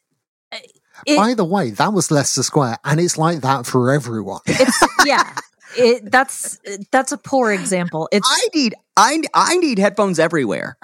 [1.06, 4.40] it, By the way, that was Leicester Square, and it's like that for everyone.
[4.48, 5.36] it's yeah
[5.78, 6.58] it, that's
[6.92, 10.78] that's a poor example it's I need I I need headphones everywhere.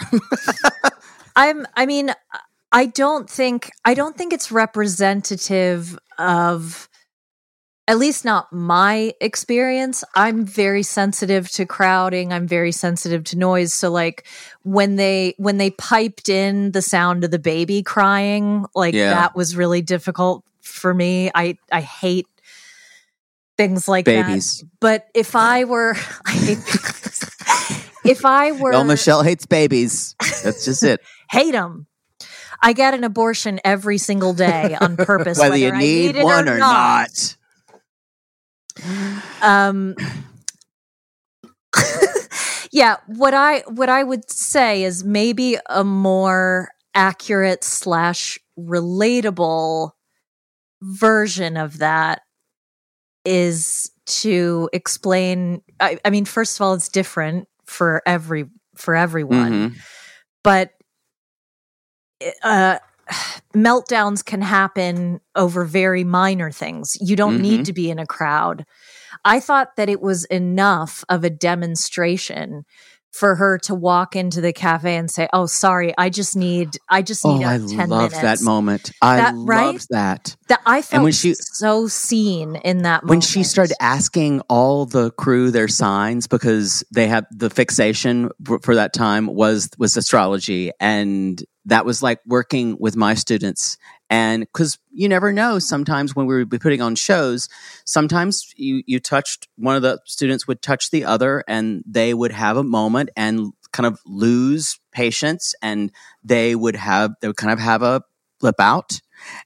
[1.35, 2.11] I'm I mean
[2.71, 6.87] I don't think I don't think it's representative of
[7.87, 10.03] at least not my experience.
[10.15, 13.73] I'm very sensitive to crowding, I'm very sensitive to noise.
[13.73, 14.25] So like
[14.63, 19.09] when they when they piped in the sound of the baby crying, like Yeah.
[19.13, 21.31] that was really difficult for me.
[21.35, 22.27] I I hate
[23.57, 24.59] things like Babies.
[24.59, 24.69] that.
[24.79, 25.95] But if I were
[26.25, 26.59] I hate
[28.05, 30.15] if I were Well, Michelle hates babies.
[30.43, 31.01] That's just it.
[31.29, 31.87] hate them.
[32.61, 36.47] I get an abortion every single day on purpose, Whether you I need it one
[36.47, 37.35] or not.
[39.41, 39.95] Um,
[42.71, 49.91] yeah, what I what I would say is maybe a more accurate slash relatable
[50.81, 52.21] version of that
[53.25, 55.61] is to explain.
[55.79, 58.45] I, I mean, first of all, it's different for every
[58.75, 59.75] for everyone Mhm.
[60.43, 60.71] but
[62.43, 62.77] uh
[63.55, 67.41] meltdowns can happen over very minor things you don't Mhm.
[67.41, 68.65] need to be in a crowd
[69.25, 72.63] i thought that it was enough of a demonstration
[73.11, 77.01] for her to walk into the cafe and say oh sorry i just need i
[77.01, 78.91] just Oh, need a I 10 loved minutes that moment.
[79.01, 79.65] I That- right?
[79.73, 80.37] loved that.
[80.47, 84.85] that i felt and when she- so seen in that When she started asking all
[84.85, 89.97] the crew their signs because they have the fixation for for that time was was
[89.97, 93.77] astrology, and that was like working with my students.
[94.09, 97.47] And because you never know, sometimes when we would be putting on shows,
[97.85, 102.31] sometimes you you touched one of the students would touch the other, and they would
[102.31, 105.91] have a moment and kind of lose patience, and
[106.23, 108.03] they would have they would kind of have a
[108.39, 108.99] flip out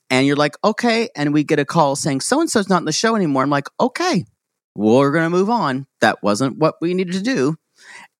[0.10, 1.10] and you're like, okay.
[1.16, 3.44] And we get a call saying so and so's not in the show anymore.
[3.44, 4.26] I'm like, okay,
[4.76, 5.88] we're gonna move on.
[6.02, 7.56] That wasn't what we needed to do.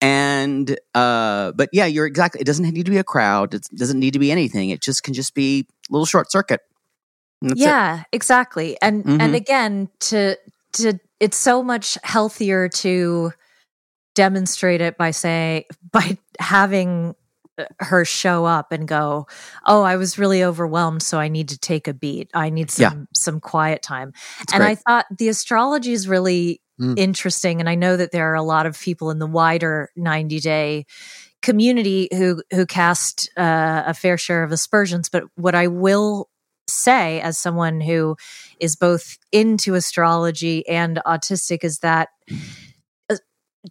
[0.02, 2.42] And uh, but yeah, you're exactly.
[2.42, 3.54] It doesn't need to be a crowd.
[3.54, 4.70] It doesn't need to be anything.
[4.70, 6.62] It just can just be a little short circuit.
[7.42, 7.64] That's it.
[7.66, 9.22] yeah exactly and Mhm.
[9.22, 10.38] and again to
[10.74, 13.34] to it's so much healthier to
[14.16, 17.14] demonstrate it by say by having
[17.80, 19.28] her show up and go,
[19.66, 22.30] "Oh, I was really overwhelmed, so I need to take a beat.
[22.34, 23.06] I need some Yeah.
[23.14, 24.12] some quiet time."
[24.42, 26.98] It's and I thought the astrology is really Mm.
[26.98, 30.40] interesting, and I know that there are a lot of people in the wider ninety
[30.40, 30.86] day
[31.42, 35.10] community who who cast uh, a fair share of aspersions.
[35.10, 36.30] But what I will
[36.68, 38.18] say, as someone who
[38.60, 42.10] is both into astrology and autistic, is that
[43.10, 43.16] uh,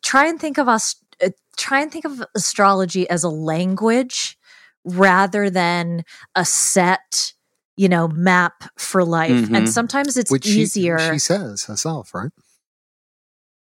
[0.02, 0.96] try and think of us.
[1.22, 4.36] Uh, try and think of astrology as a language
[4.84, 7.32] rather than a set
[7.76, 9.68] you know map for life and Mhm.
[9.68, 12.30] sometimes it's Which she, easier she says herself, right?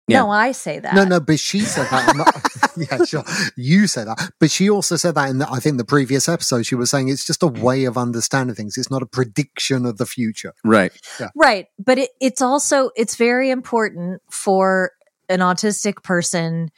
[0.07, 0.19] Yeah.
[0.21, 2.09] no i say that No, no, but she said that.
[2.09, 2.33] I'm not,
[2.77, 3.23] yeah, sure.
[3.57, 6.65] You said that, but she also said that in the, I think the previous episode.
[6.65, 8.77] She was saying it's just a way of understanding things.
[8.77, 10.53] It's not a prediction of the future.
[10.63, 10.91] Right.
[11.35, 11.65] Right.
[11.79, 14.91] But it, it's also, it's very important for
[15.27, 16.69] an autistic person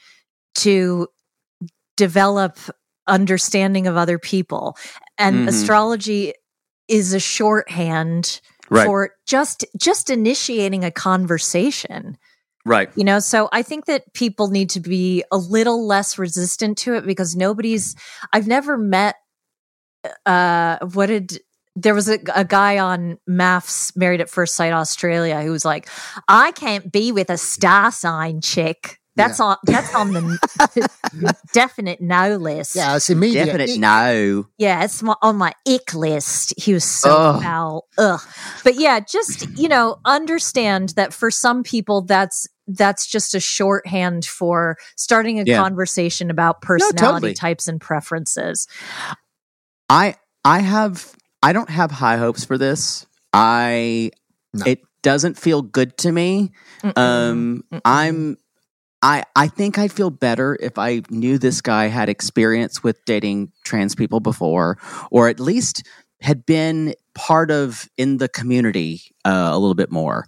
[0.56, 1.08] to
[1.98, 2.58] develop
[3.08, 4.78] understanding of other people.
[5.18, 5.50] And Mhm.
[5.50, 6.34] astrology
[6.88, 8.86] is a shorthand Right.
[8.86, 12.18] for just, just initiating a conversation.
[12.66, 12.90] Right.
[12.96, 16.96] You know, so I think that people need to be a little less resistant to
[16.96, 17.96] it because nobody's,
[18.34, 19.16] I've never met,
[20.26, 21.40] uh, what did,
[21.76, 25.88] there was a, a guy on MAFS Married at First Sight Australia who was like,
[26.28, 28.99] I can't be with a star sign chick.
[29.16, 32.76] That's on, that's on the definite no list.
[32.76, 33.46] Yeah, it's immediate.
[33.48, 34.48] Definite It- no.
[34.58, 36.54] Yeah, it's my, on my ick list.
[36.58, 37.44] He was so Ugh.
[37.44, 37.88] foul.
[37.98, 38.22] Ugh.
[38.64, 44.24] But yeah, just you know, understand that for some people, that's that's just a shorthand
[44.26, 45.58] for starting a Yeah.
[45.62, 47.34] conversation about personality totally.
[47.34, 48.68] types and preferences.
[49.90, 53.06] I I have I don't have high hopes for this.
[53.34, 54.12] I
[54.54, 54.66] No.
[54.66, 56.52] it doesn't feel good to me.
[56.84, 56.94] Mm-mm.
[56.98, 57.82] Um Mm-mm.
[57.86, 58.38] I'm
[59.02, 63.52] I I think I'd feel better if I knew this guy had experience with dating
[63.64, 64.78] trans people before
[65.12, 65.88] or at least
[66.22, 70.26] had been part of in the community uh, a little bit more.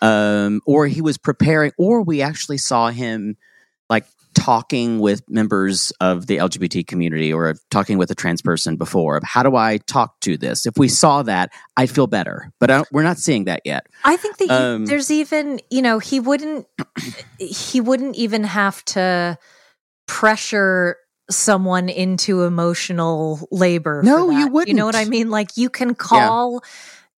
[0.00, 3.36] Um or he was preparing or we actually saw him
[4.48, 9.22] talking with members of the LGBT community or talking with a trans person before of
[9.22, 10.64] how do I talk to this?
[10.64, 12.50] If we saw that, I'd feel better.
[12.58, 13.86] But I don't, we're not seeing that yet.
[14.04, 16.66] I think that you- Um, there's even, you know, he wouldn't
[17.38, 19.36] he wouldn't even have to
[20.06, 20.96] pressure
[21.30, 24.00] someone into emotional labor.
[24.02, 24.68] for No, you that.
[24.68, 25.28] You know what I mean?
[25.28, 26.62] Like you can call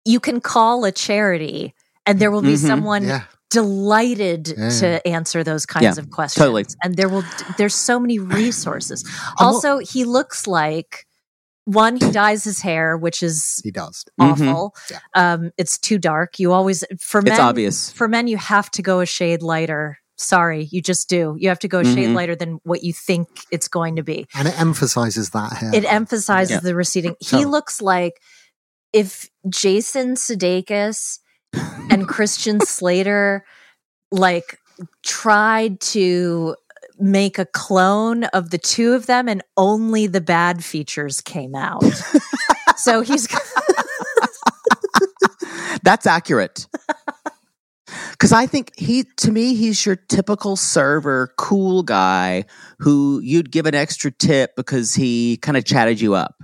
[0.03, 1.73] you can call a charity
[2.05, 2.67] and there will be Mhm.
[2.67, 3.23] someone Yeah.
[3.51, 4.69] Delighted Yeah.
[4.69, 6.43] to answer those kinds Yeah, of questions.
[6.43, 6.65] totally.
[6.83, 7.23] And there will
[7.57, 9.07] there's so many resources.
[9.37, 11.05] Also, he looks like
[11.65, 14.03] one, he dyes his hair, which is He does.
[14.19, 14.73] Awful.
[14.89, 14.99] Yeah.
[15.13, 16.39] Um, it's too dark.
[16.39, 17.33] You always for men.
[17.33, 17.91] It's obvious.
[17.91, 19.97] For men, you have to go a shade lighter.
[20.17, 21.35] Sorry, you just do.
[21.39, 22.15] You have to go a shade Mhm.
[22.15, 24.27] lighter than what you think it's going to be.
[24.35, 25.71] And it emphasizes that hair.
[25.73, 26.59] It emphasizes Yeah.
[26.61, 27.15] the receding.
[27.19, 27.45] He Totally.
[27.45, 28.13] looks like
[28.93, 31.19] if Jason Sudeikis
[31.53, 33.45] and Christian Slater
[34.11, 34.59] like
[35.03, 36.55] tried to
[36.99, 41.83] make a clone of the two of them and only the bad features came out.
[42.75, 43.27] so he's
[45.83, 46.67] That's accurate.
[48.11, 52.45] Because I think he, to me, he's your typical server, cool guy
[52.79, 56.35] who you'd give an extra tip because he kind of chatted you up.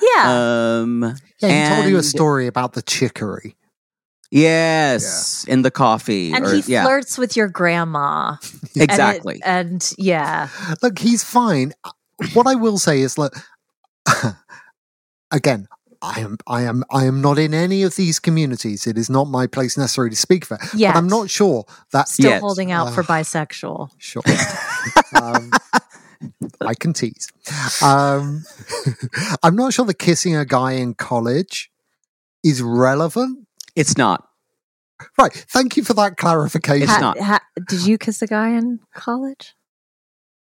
[0.00, 0.78] yeah.
[0.80, 3.56] Um, yeah, he told you a story about the chicory.
[4.40, 6.32] Yes, in the coffee.
[6.32, 8.36] and or, he yeah, flirts with your grandma.
[8.74, 9.40] And it- exactly.
[9.44, 10.48] And, yeah.
[10.82, 11.74] Look, he's fine.
[12.32, 13.36] What I will say is, look,
[15.30, 15.68] again,
[16.02, 18.86] I am, I am, I am not in any of these communities.
[18.86, 20.58] It is not my place necessarily to speak for.
[20.76, 20.92] Yet.
[20.92, 22.40] But I'm not sure that Still Yet.
[22.40, 23.90] holding out for bisexual.
[23.98, 24.22] Sure.
[25.22, 25.50] um,
[26.60, 27.28] I can tease.
[27.82, 28.44] Um,
[29.42, 31.70] I'm not sure that kissing a guy in college
[32.42, 33.43] is relevant.
[33.76, 34.26] It's not.
[35.18, 35.32] Right.
[35.32, 36.84] Thank you for that clarification.
[36.84, 37.18] It's Ha- not.
[37.20, 39.54] ha- did you kiss a guy in college?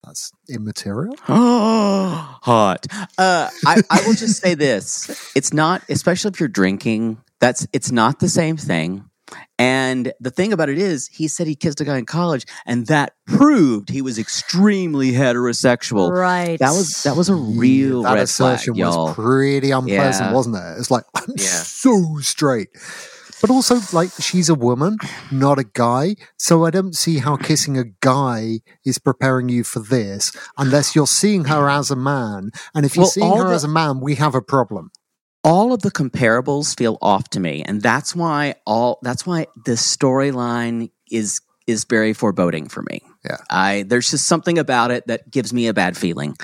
[0.04, 1.14] That's immaterial.
[1.26, 2.86] Hot.
[3.18, 7.18] Uh, I, I will just say this: it's not, especially if you're drinking.
[7.40, 9.04] That's it's not the same thing.
[9.58, 12.86] And the thing about it is, he said he kissed a guy in college, and
[12.88, 16.10] that proved he was extremely heterosexual.
[16.12, 16.58] right.
[16.58, 19.06] That was that was a real that red flag, assertion y'all.
[19.06, 20.34] was pretty unpleasant, Yeah.
[20.34, 20.78] wasn't it?
[20.78, 21.46] It's like I'm Yeah.
[21.46, 22.68] so straight.
[23.42, 24.98] But also, like, she's a woman,
[25.32, 26.14] not a guy.
[26.38, 31.08] So I don't see how kissing a guy is preparing you for this unless you're
[31.08, 32.52] seeing her as a man.
[32.74, 34.90] And if you're Well, seeing her the- as a man, we have a problem.
[35.44, 39.72] all of the comparables feel off to me and that's why all that's why the
[39.72, 43.38] storyline is is very foreboding for me Yeah.
[43.50, 46.36] i there's just something about it that gives me a bad feeling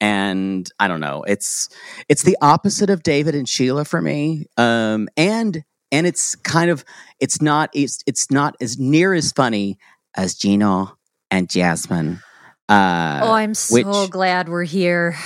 [0.00, 1.22] and I don't know.
[1.28, 1.68] It's
[2.08, 4.46] it's the opposite of David and Sheila for me.
[4.56, 5.62] Um, and
[5.92, 6.84] and it's kind of
[7.20, 9.78] it's not it's it's not as near as funny
[10.14, 10.96] as Gino
[11.30, 12.20] and Jasmine.
[12.68, 15.16] Uh, oh, I'm so which- glad we're here.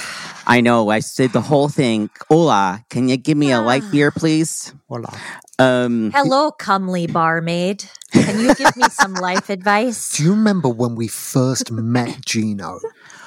[0.46, 0.90] I know.
[0.90, 2.10] I said the whole thing.
[2.28, 4.74] Hola, can you give me a light beer, please?
[4.88, 5.10] Voila.
[5.58, 7.84] Um, Hello, comely barmaid.
[8.12, 10.12] Can you give me some life advice?
[10.16, 12.78] Do you remember when we first met Gino?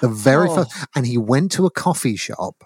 [0.02, 0.56] The very Oh.
[0.64, 2.64] first, and he went to a coffee shop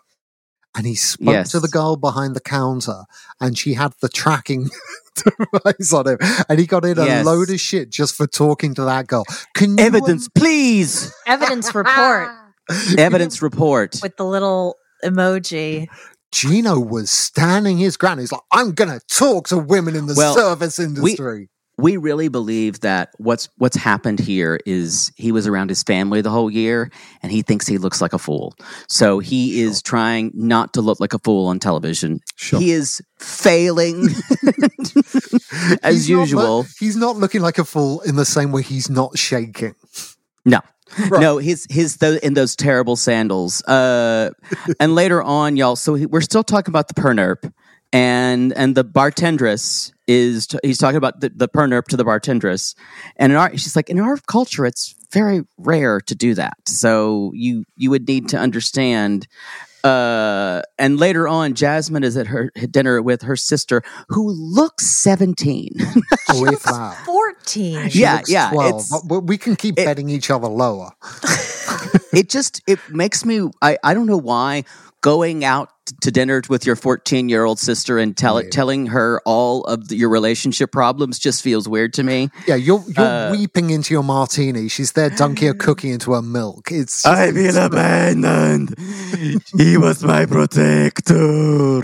[0.76, 1.52] and he spoke Yes.
[1.52, 3.04] to the girl behind the counter
[3.40, 4.70] and she had the tracking
[5.16, 6.18] device on him
[6.50, 9.26] and he got in a load of shit just for talking to that girl.
[9.56, 11.14] Can you evidence, please.
[11.28, 12.30] Evidence report
[12.98, 14.00] Evidence report.
[14.02, 15.88] with the little emoji.
[16.32, 18.22] Gino was standing his ground.
[18.22, 21.42] He's like, I'm going to talk to women in the Well, service industry.
[21.42, 21.48] we
[21.98, 26.50] really believe that what's what's happened here is he was around his family the whole
[26.52, 26.92] year
[27.24, 28.54] and he thinks he looks like a fool.
[28.88, 32.20] So he is trying not to look like a fool on television.
[32.36, 32.60] Sure.
[32.60, 34.04] He is failing
[35.84, 36.66] as He's not usual.
[36.80, 39.76] he's not looking like a fool in the same way he's not shaking.
[40.46, 40.60] No.
[41.10, 43.64] No, his his th- in those terrible sandals.
[43.64, 44.32] Uh,
[44.78, 45.78] and later on, y'all.
[45.78, 47.50] So he, we're still talking about the pernerp,
[47.94, 52.76] and and the bartendress is t- he's talking about the, the pernerp to the bartendress,
[53.16, 56.58] and in our she's like in our culture it's very rare to do that.
[56.68, 59.28] So you you would need to understand.
[59.84, 65.72] Uh, and later on, Jasmine is at her dinner with her sister, who looks seventeen.
[66.32, 67.04] she looks that.
[67.06, 67.90] 14.
[67.90, 70.48] She Yeah, looks yeah, 12, it's- but- but we can keep it- betting each other
[70.48, 70.92] lower.
[72.14, 74.66] it just it makes me I, I don't know why
[75.02, 75.70] going out
[76.04, 78.50] to dinner with your 14 year old sister and tell Yeah.
[78.52, 82.84] telling her all of the, your relationship problems just feels weird to me Yeah, you're
[82.96, 84.68] you're Uh, weeping into your martini.
[84.70, 86.72] She's there dunking a cookie into her milk.
[86.72, 88.76] It's I feel abandoned.
[89.58, 91.82] He was my protector.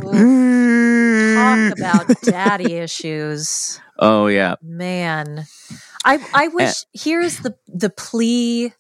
[1.36, 3.80] Talk about daddy issues.
[4.00, 4.56] oh yeah.
[4.62, 5.46] Man.
[6.06, 8.74] I I wish here's the the plea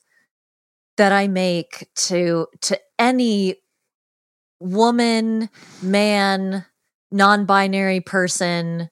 [0.97, 3.55] that I make to to any
[4.59, 5.49] woman,
[5.81, 6.65] man,
[7.11, 8.89] non-binary person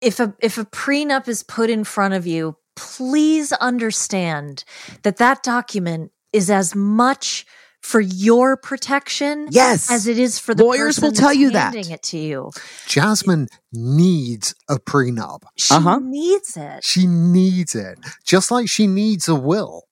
[0.00, 4.64] if a if a prenup is put in front of you, please understand
[5.02, 7.46] that that document is as much
[7.80, 9.90] for your protection Yes.
[9.90, 11.74] as it is for the Lawyers person will tell you that.
[11.74, 12.50] it to you.
[12.86, 15.42] Jasmine needs a prenup.
[15.56, 15.98] She Uh-huh.
[16.00, 16.84] needs it.
[16.84, 19.84] She needs it, just like she needs a will.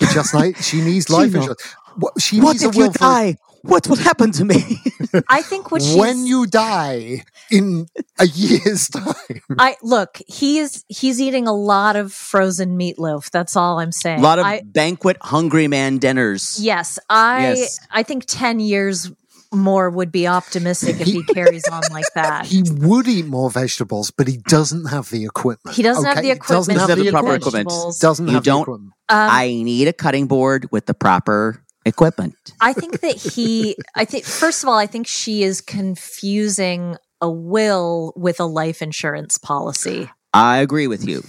[0.00, 1.62] Just like she needs life Gino, insurance.
[1.96, 3.36] What, she what needs a if you for die?
[3.62, 4.78] What will happen to me?
[5.28, 7.88] I think what she's when you die in
[8.18, 9.40] a year's time.
[9.58, 13.30] I look, he's he's eating a lot of frozen meatloaf.
[13.30, 14.20] That's all I'm saying.
[14.20, 16.58] a lot of I, banquet hungry man dinners.
[16.60, 17.80] yes, I Yes.
[17.90, 19.10] I think ten years
[19.52, 22.46] more would be optimistic if he carries on like that.
[22.46, 25.74] He would eat more vegetables, but he doesn't have the equipment.
[25.76, 26.28] He doesn't have okay?
[26.28, 26.78] the He doesn't equipment.
[26.80, 27.66] have Doesn't the have the proper equipment.
[27.68, 28.00] equipment.
[28.00, 28.92] Doesn't You have don't- the equipment.
[29.08, 32.36] Um, I need a cutting board with the proper equipment.
[32.60, 37.30] I think that he, I think, first of all, I think she is confusing a
[37.30, 40.10] will with a life insurance policy.
[40.34, 41.22] I agree with you.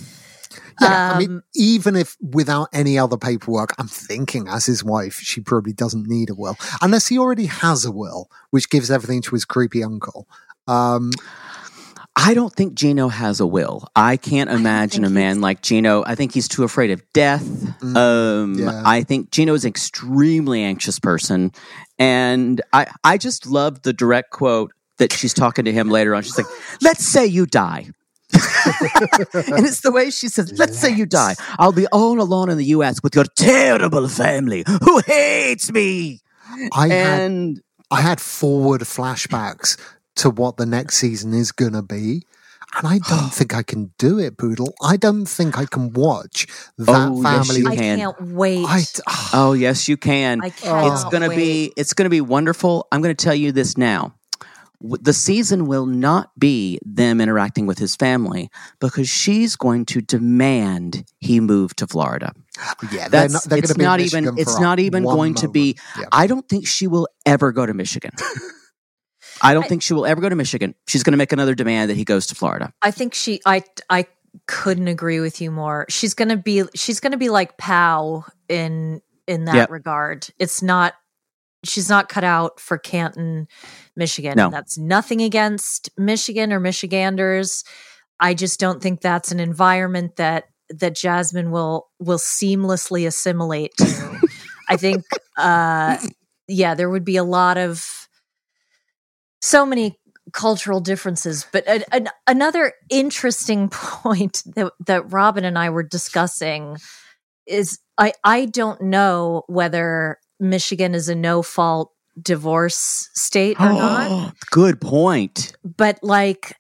[0.82, 5.16] Yeah, I mean, Um, even if without any other paperwork, I'm thinking as his wife,
[5.16, 9.22] she probably doesn't need a will, unless he already has a will, which gives everything
[9.24, 10.28] to his creepy uncle.
[10.68, 11.12] Um,
[12.20, 13.88] I don't think Gino has a will.
[13.96, 16.04] I can't imagine a man like Gino.
[16.04, 17.44] I think he's too afraid of death.
[17.44, 18.82] Mm, um, yeah.
[18.84, 21.52] I think Gino is an extremely anxious person,
[22.00, 26.24] and I I just love the direct quote that she's talking to him later on.
[26.24, 26.48] She's like,
[26.82, 27.92] "Let's say you die."
[28.34, 31.36] and it's the way she says, "Let's say you die.
[31.60, 33.02] I'll be all alone in the U.S.
[33.04, 36.22] with your terrible family who hates me."
[36.74, 39.78] I had I had forward flashbacks
[40.18, 42.24] to what the next season is gonna be.
[42.78, 44.76] And I don't think I can do it, Poodle.
[44.84, 47.62] I don't think I can watch that Oh, yes, family.
[47.62, 47.98] you I can.
[48.00, 48.66] can't wait.
[48.68, 49.30] I, ah.
[49.34, 50.42] oh yes, you can.
[50.44, 51.38] I cannot it's gonna wait.
[51.38, 54.14] be it's gonna be wonderful i'm gonna tell you this now
[54.82, 58.50] the season will not be them interacting with his family
[58.80, 62.32] because she's going to demand he move to florida
[62.92, 65.16] yeah, they're that's not, they're it's going to be not even it's not even one
[65.16, 65.78] going to be.
[65.98, 66.06] Yeah.
[66.12, 68.12] i don't think she will ever go to michigan
[69.42, 71.56] i don't I- think she will ever go to michigan she's going to make another
[71.56, 74.06] demand that he goes to florida I think she I I
[74.46, 75.86] couldn't agree with you more.
[75.90, 79.70] She's going to be she's going to be like Pow in in that Yep.
[79.72, 80.28] regard.
[80.38, 80.94] It's not
[81.64, 83.48] she's not cut out for Canton,
[83.96, 84.34] Michigan.
[84.38, 84.46] No.
[84.46, 87.64] And that's nothing against Michigan or Michiganders.
[88.20, 94.20] I just don't think that's an environment that that Jasmine will will seamlessly assimilate to.
[94.70, 95.04] I think,
[95.38, 95.98] uh,
[96.48, 98.07] yeah, there would be a lot of
[99.42, 99.98] so many
[100.34, 101.46] cultural differences.
[101.52, 106.78] But a, another interesting point that that Robin and I were discussing
[107.46, 111.92] is I I don't know whether Michigan is a no fault
[112.22, 114.34] divorce state or not.
[114.52, 115.54] Good point.
[115.64, 116.56] But like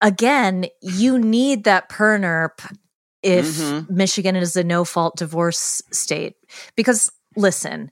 [0.00, 2.60] again, you need that pernerp
[3.22, 3.88] if Mhm.
[3.90, 6.34] Michigan is a no fault divorce state.
[6.76, 7.90] Because listen,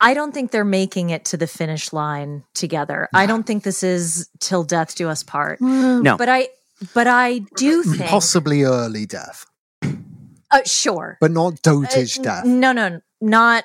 [0.00, 3.08] I don't think they're making it to the finish line together.
[3.14, 5.60] I don't think this is till death do us part.
[5.60, 6.16] No.
[6.16, 6.48] But I
[6.94, 9.44] but I do think Possibly early death,
[9.82, 11.18] uh, sure.
[11.20, 12.44] but not dotage Uh, death.
[12.46, 13.64] No, no, not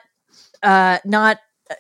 [0.62, 1.38] uh not
[1.72, 1.76] uh,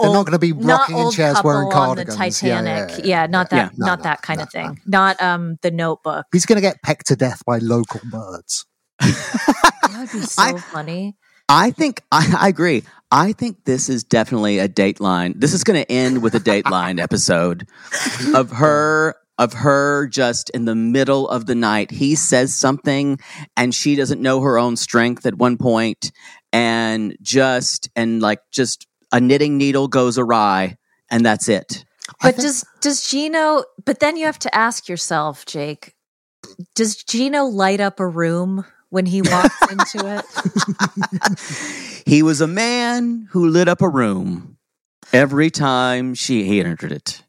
[0.00, 2.42] They're not gonna be rocking in old chairs couple wearing on the cardigans.
[2.42, 2.98] Yeah, yeah, Titanic.
[2.98, 3.64] yeah, Yeah, not yeah.
[3.64, 4.80] that No, not no, that kind no, of thing.
[4.86, 4.98] no.
[4.98, 6.26] Not um the notebook.
[6.32, 8.66] He's going to get pecked to death by local birds.
[9.00, 11.16] That would be so I- funny.
[11.46, 12.84] I think I, I agree.
[13.14, 15.34] I think this is definitely a Dateline.
[15.40, 17.68] This is going to end with a Dateline episode
[18.34, 21.92] of her of her just in the middle of the night.
[21.92, 23.20] He says something,
[23.56, 26.10] and she doesn't know her own strength at one point,
[26.52, 30.76] and just and like just a knitting needle goes awry,
[31.08, 31.84] and that's it.
[32.20, 33.62] But think- does does Gino?
[33.84, 35.94] But then you have to ask yourself, Jake.
[36.74, 38.64] Does Gino light up a room
[38.94, 40.24] when he walks into it?
[42.06, 44.56] he was a man who lit up a room
[45.12, 47.24] every time she he entered it.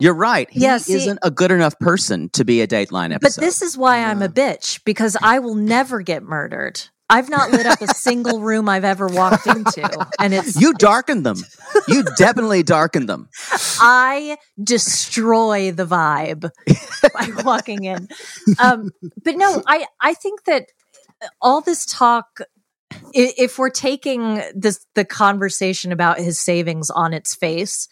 [0.00, 0.50] You're right.
[0.50, 3.40] He Yeah, see- isn't a good enough person to be a Dateline episode.
[3.40, 6.82] But this is why I'm a bitch because I will never get murdered.
[7.10, 11.24] I've not lit up a single room I've ever walked into, and it's you darkened
[11.24, 11.36] them.
[11.88, 13.28] You definitely darkened them.
[13.80, 16.48] I destroy the vibe
[17.14, 18.08] by walking in.
[18.60, 18.90] Um,
[19.24, 20.68] but no, I I think that
[21.42, 22.38] all this talk,
[23.12, 27.88] if we're taking this the conversation about his savings on its face,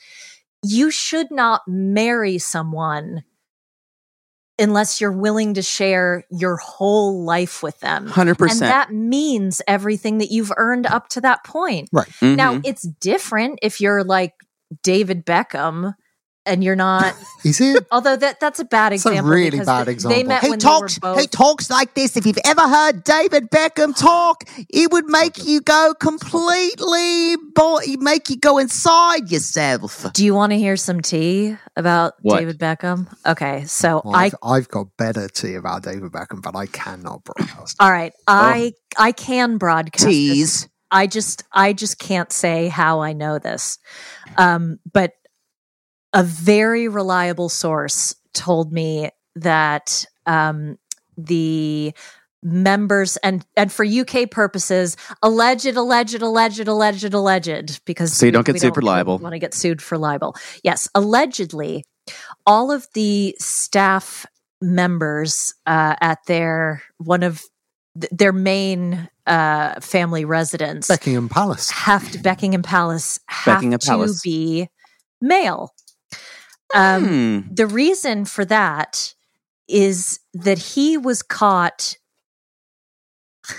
[0.65, 3.25] you should not marry someone
[4.63, 8.07] unless you're willing to share your whole life with them.
[8.07, 8.61] Hundred And percent.
[8.61, 11.89] that means everything that you've earned up to that point.
[11.93, 12.09] Right.
[12.23, 12.61] Now, mm-hmm.
[12.65, 14.35] it's different if you're like
[14.83, 15.95] David Beckham
[16.47, 17.15] and you're not.
[17.45, 17.87] Is it?
[17.91, 19.31] Although that that's a bad It's a example.
[19.33, 20.25] really because bad They example.
[20.29, 20.99] met He when talks.
[20.99, 21.21] they were both.
[21.23, 22.17] He talks like this.
[22.17, 27.37] If you've ever heard David Beckham talk, it would make you go completely.
[27.55, 30.07] Bo- make you go inside yourself.
[30.13, 32.39] Do you want to hear some tea about What?
[32.39, 33.13] David Beckham?
[33.27, 34.27] Okay, so Well, I.
[34.27, 37.77] I've, I've got better tea about David Beckham, but I cannot broadcast.
[37.81, 40.13] All right, I I can broadcast this.
[40.15, 40.69] Tease.
[40.91, 43.79] I just I just can't say how I know this.
[44.37, 45.13] Um, but
[46.13, 50.79] a very reliable source told me that um,
[51.17, 51.93] the
[52.43, 58.47] members and and for UK purposes, alleged, alleged, alleged, alleged, alleged, because So you don't
[58.47, 59.19] get sued for libel.
[59.19, 60.37] Want to get sued for libel?
[60.63, 61.85] Yes, allegedly,
[62.47, 64.27] all of the staff
[64.61, 67.43] members uh, at their one of
[68.01, 71.71] th- their main uh, family residence Buckingham Palace.
[71.71, 74.21] have to Buckingham Palace have Buckingham to Palace.
[74.23, 74.69] be
[75.21, 75.72] male.
[76.75, 77.55] Um, Hmm.
[77.55, 79.15] The reason for that
[79.69, 81.97] is that he was caught.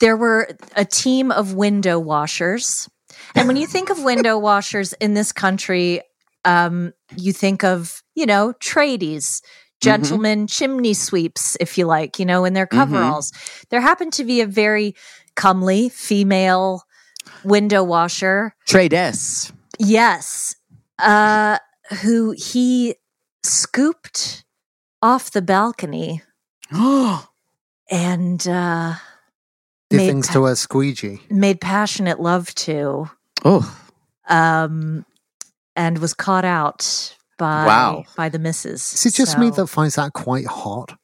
[0.00, 2.88] there were a team of window washers.
[3.34, 6.00] And when you think of window washers in this country,
[6.44, 9.42] um, you think of, you know, tradies,
[9.82, 13.32] gentlemen, chimney sweeps, if you like, you know, in their coveralls.
[13.70, 14.94] There happened to be a very
[15.34, 16.82] comely female
[17.44, 19.52] window washer Trades.
[19.78, 20.55] Yes.
[20.98, 21.58] Uh
[22.02, 22.96] who he
[23.42, 24.44] scooped
[25.02, 26.22] off the balcony
[27.90, 28.94] and uh
[29.90, 31.20] Did things pa- to a squeegee.
[31.30, 33.08] made passionate love to
[33.44, 33.78] oh,
[34.28, 35.04] um
[35.76, 38.04] and was caught out by Wow.
[38.16, 38.94] by the missus.
[38.94, 40.96] Is it just me that finds that quite hot?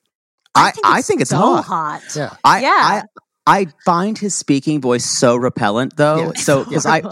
[0.55, 2.03] I I think it's, so hot.
[2.17, 2.35] Yeah.
[2.45, 2.69] I, Yeah.
[2.71, 3.03] I
[3.47, 6.27] I find his speaking voice so repellent though.
[6.27, 6.33] Yeah.
[6.41, 7.03] So because I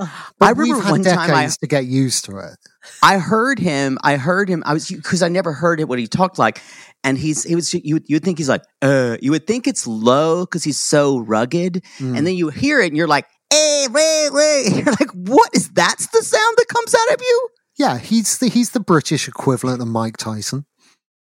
[0.40, 2.56] I remember one time I to get used to it.
[3.02, 3.98] I heard him.
[4.02, 4.62] I heard him.
[4.64, 6.62] I was because I never heard it what he talked like,
[7.04, 9.66] and he's he was you would you would think he's like uh you would think
[9.66, 12.16] it's low because he's so rugged, Mm.
[12.16, 15.68] and then you hear it and you're like hey wait wait you're like what is
[15.70, 17.48] that's the sound that comes out of you?
[17.76, 20.64] Yeah, he's the he's the British equivalent of Mike Tyson.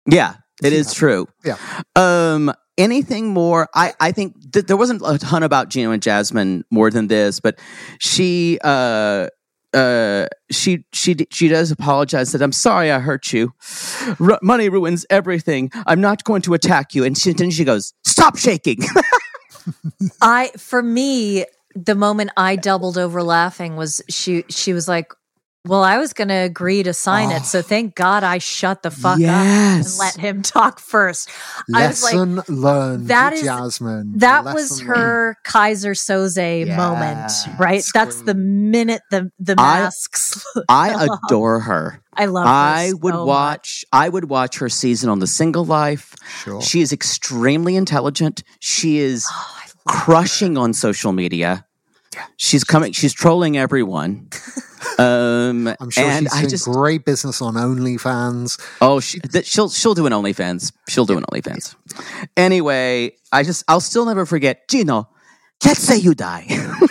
[0.05, 1.27] Yeah, it is true.
[1.43, 1.57] Yeah.
[1.95, 2.53] Um.
[2.79, 3.67] Anything more?
[3.75, 7.39] I I think th- there wasn't a ton about Gino and Jasmine more than this,
[7.41, 7.59] but
[7.99, 9.27] she uh
[9.73, 13.53] uh she she she does apologize that I'm sorry I hurt you.
[14.19, 15.71] R- money ruins everything.
[15.85, 17.03] I'm not going to attack you.
[17.03, 18.79] And she, then she goes, "Stop shaking."
[20.21, 21.45] I for me,
[21.75, 25.13] the moment I doubled over laughing was she she was like,
[25.69, 27.61] Well, I was gonna agree to sign it, so oh.
[27.61, 31.29] thank God I shut the fuck up and let him talk first.
[31.73, 34.13] I was like Lesson learned, that is- Jasmine.
[34.17, 34.97] that was Lesson learned.
[34.97, 37.83] her Keyser Soze moment, right?
[37.93, 40.43] That's the minute the the masks.
[40.69, 42.01] I adore her.
[42.13, 42.45] I love.
[42.45, 43.85] her I would so watch.
[43.93, 46.15] I would watch her season on The Single Life.
[46.43, 46.61] Sure.
[46.61, 48.43] She is extremely intelligent.
[48.59, 49.27] She is.
[49.31, 51.65] Oh, I love crushing on social media.
[52.37, 52.91] She's coming.
[52.93, 54.29] She's trolling everyone.
[54.97, 58.59] Um, I'm sure and she's I doing just great business on OnlyFans.
[58.81, 60.73] oh, she, that she'll she'll do an OnlyFans.
[60.87, 61.75] She'll do an OnlyFans.
[62.37, 65.09] Anyway, I just I'll still never forget Gino.
[65.65, 66.45] Let's say you die.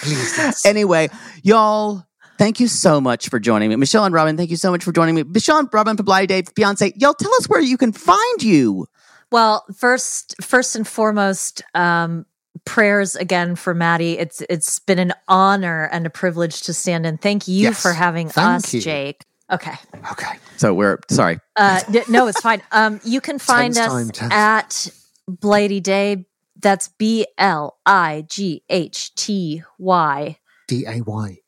[0.00, 0.64] Please, yes.
[0.64, 1.10] anyway,
[1.42, 2.06] y'all,
[2.38, 3.76] thank you so much for joining me.
[3.76, 5.22] Michelle and Robin, thank you so much for joining me.
[5.22, 8.86] Michelle and Robin of Blighty Day, Beyonce, y'all tell us where you can find you.
[9.30, 12.24] Well, first, first and foremost, um,
[12.64, 14.18] prayers again for Maddie.
[14.18, 17.18] It's it's been an honor and a privilege to stand in.
[17.18, 18.80] Thank you Yes, for having thank us, you.
[18.80, 19.24] Jake.
[19.50, 19.74] Okay.
[20.12, 20.38] Okay.
[20.56, 21.40] So we're sorry.
[21.56, 22.62] Uh, no, it's fine.
[22.70, 24.90] Um, you can find Tense us time, at
[25.26, 26.26] Blighty Day.
[26.60, 31.38] That's B L I G H T Y D A Y.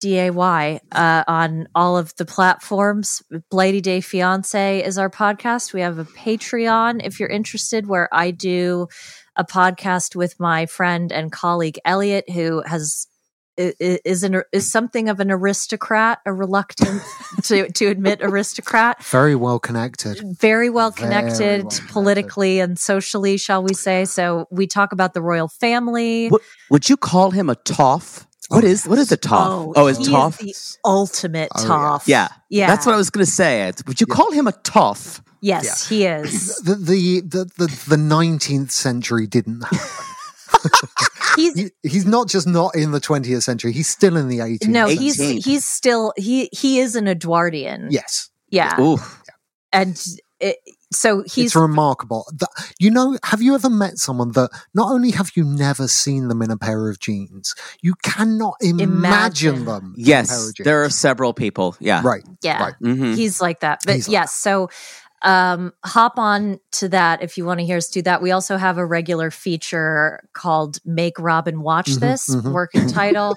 [0.00, 3.22] D A Y uh, on all of the platforms.
[3.50, 5.72] Blighty Day Fiance is our podcast.
[5.74, 8.88] We have a Patreon if you're interested, where I do
[9.40, 13.06] a podcast with my friend and colleague Elliot, who has
[13.58, 17.02] i- i- is an is something of an aristocrat, a reluctant
[17.44, 20.20] to to admit aristocrat Very well connected.
[20.38, 21.92] very well Very connected well connected.
[21.92, 24.04] politically and socially, shall we say.
[24.04, 26.28] So we talk about the royal family.
[26.28, 28.26] What, would you call him a toff?
[28.50, 29.46] What Oh, is what is a toff?
[29.48, 30.38] Oh, oh is he toff?
[30.38, 30.54] the
[30.84, 31.68] ultimate Oh, yeah.
[31.68, 32.08] toff.
[32.08, 32.66] yeah, Yeah.
[32.66, 33.72] That's what I was going to say.
[33.86, 35.22] Would you call him a toff?
[35.40, 36.56] Yes, he is.
[36.56, 39.64] The the the the, the 19th century didn't.
[41.36, 43.72] He's he, he's not just not in the 20th century.
[43.72, 44.66] He's still in the 18th.
[44.68, 45.04] no, century.
[45.04, 47.88] he's he's still he he is an Edwardian.
[47.90, 48.28] yes.
[48.50, 48.78] Yeah.
[48.80, 48.98] Ooh,
[49.72, 49.96] And
[50.40, 50.56] it,
[50.92, 52.26] so he's it's remarkable.
[52.36, 52.48] That,
[52.78, 56.42] you know, have you ever met someone that not only have you never seen them
[56.42, 59.64] in a pair of jeans, you cannot imagine, Imagine.
[59.64, 59.94] them.
[59.96, 60.48] in a pair yes.
[60.48, 60.64] of jeans.
[60.64, 61.76] There are several people.
[61.78, 62.02] Yeah.
[62.04, 62.22] right.
[62.42, 62.62] yeah.
[62.62, 62.74] right.
[62.80, 64.68] hmm he's like that but He's like yes so
[65.22, 68.56] um hop on to that if you want to hear us do that we also
[68.56, 72.52] have a regular feature called make robin watch Mhm, this mhm.
[72.52, 73.36] working title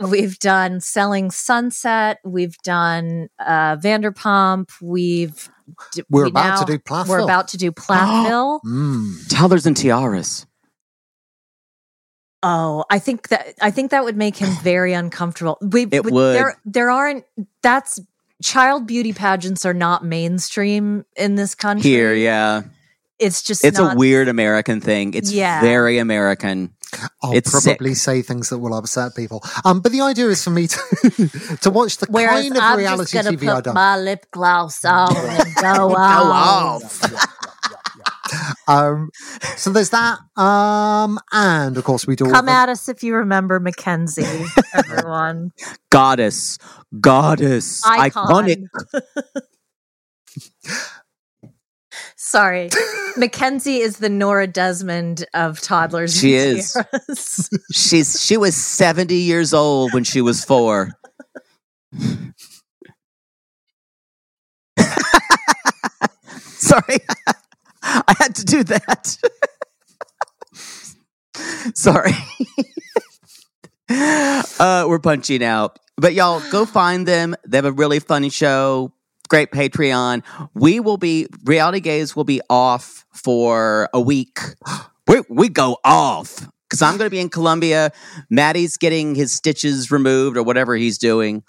[0.00, 5.48] we've done selling sunset we've done uh vanderpump we've
[5.92, 7.08] d- We're we about now- to do Plathville.
[7.08, 9.28] we're about to do plathville Mm.
[9.28, 10.46] Toddlers and tiaras.
[12.46, 15.56] Oh, I think that I think that would make him very uncomfortable.
[15.62, 16.34] We, It would.
[16.36, 17.24] There, there aren't.
[17.62, 17.98] That's
[18.44, 21.90] child beauty pageants are not mainstream in this country.
[21.90, 22.62] Here, yeah.
[23.18, 25.14] it's just It's not, a weird American thing.
[25.14, 25.60] It's Yeah.
[25.62, 26.70] very American.
[27.22, 29.42] I'll It's probably say things that will upset people.
[29.64, 30.78] Um, but the idea is for me to
[31.62, 33.74] to watch the Whereas kind of I'm reality just gonna TV I put don't.
[33.74, 37.02] my lip gloss on and go Go off.
[37.02, 37.43] off.
[38.66, 39.10] Um,
[39.56, 40.18] so there's that.
[40.40, 44.44] Um, and of course we do Come the- at us if you remember Mackenzie,
[44.74, 45.52] everyone.
[45.90, 46.58] Goddess.
[47.00, 47.82] Goddess.
[47.84, 48.26] Icon.
[48.46, 48.66] Iconic.
[52.16, 52.70] Sorry,
[53.16, 56.18] Mackenzie is the Norma Desmond of toddlers.
[56.18, 57.48] She and is.
[57.72, 60.90] She's she was 70 years old when she was 4.
[66.36, 66.98] Sorry.
[68.08, 69.18] I had to do that.
[71.74, 72.12] Sorry.
[74.58, 75.78] uh, we're punching out.
[75.96, 77.36] But y'all go find them.
[77.46, 78.92] They have a really funny show.
[79.28, 80.22] Great Patreon.
[80.54, 84.38] We will be Reality Gays will be off for a week.
[85.06, 87.92] We we go off because I'm going to be in Colombia.
[88.30, 91.42] Maddie's getting his stitches removed or whatever he's doing.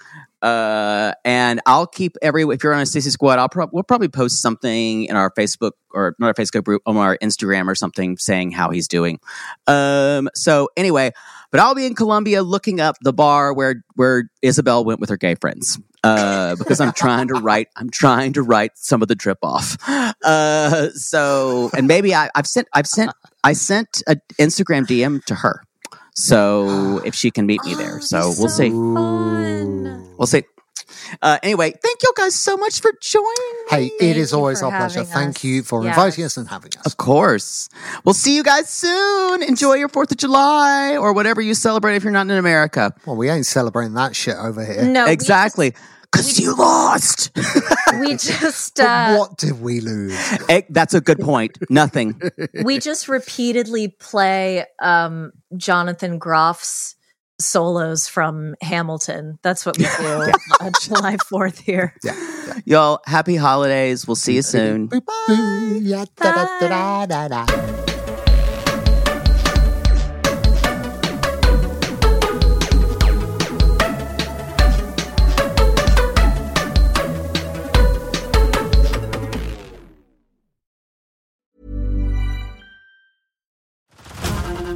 [0.45, 4.09] Uh, and I'll keep every if you're on a CC Squad, I'll prob- we'll probably
[4.09, 8.15] post something in our Facebook or not our Facebook group on our Instagram or something
[8.17, 9.19] saying how he's doing.
[9.65, 11.13] Um, so anyway,
[11.49, 15.17] but I'll be in Colombia looking up the bar where where Isabel went with her
[15.17, 15.79] gay friends.
[16.03, 19.77] Uh, because I'm trying to write, I'm trying to write some of the trip off.
[20.23, 23.11] Uh, so and maybe I, I've sent, I've sent,
[23.43, 25.63] I sent an Instagram DM to her.
[26.15, 28.69] So if she can meet me there, so we'll see.
[28.69, 30.15] Fun.
[30.17, 30.43] We'll see.
[31.21, 33.65] Uh, anyway, thank you guys so much for joining.
[33.69, 34.99] Hey, it Thank is always our pleasure.
[34.99, 35.95] having Thank you for Yes.
[35.95, 36.85] inviting us and having us.
[36.85, 37.69] Of course.
[38.03, 39.43] We'll see you guys soon.
[39.43, 42.93] Enjoy your 4th of July or whatever you celebrate if you're not in America.
[43.05, 44.83] Well, we ain't celebrating that shit over here.
[44.83, 45.73] No, we exactly.
[46.15, 47.31] Because you lost.
[47.99, 50.17] we just But uh, what did we lose?
[50.49, 51.57] Eh, That's a good point.
[51.69, 52.19] Nothing.
[52.63, 56.95] we just repeatedly play um, Jonathan Groff's
[57.39, 59.39] solos from Hamilton.
[59.43, 60.31] That's what we do
[60.61, 61.95] on July Fourth here.
[62.65, 64.07] Y'all, happy holidays.
[64.07, 64.87] We'll see you soon.
[64.87, 65.81] Boop, boop,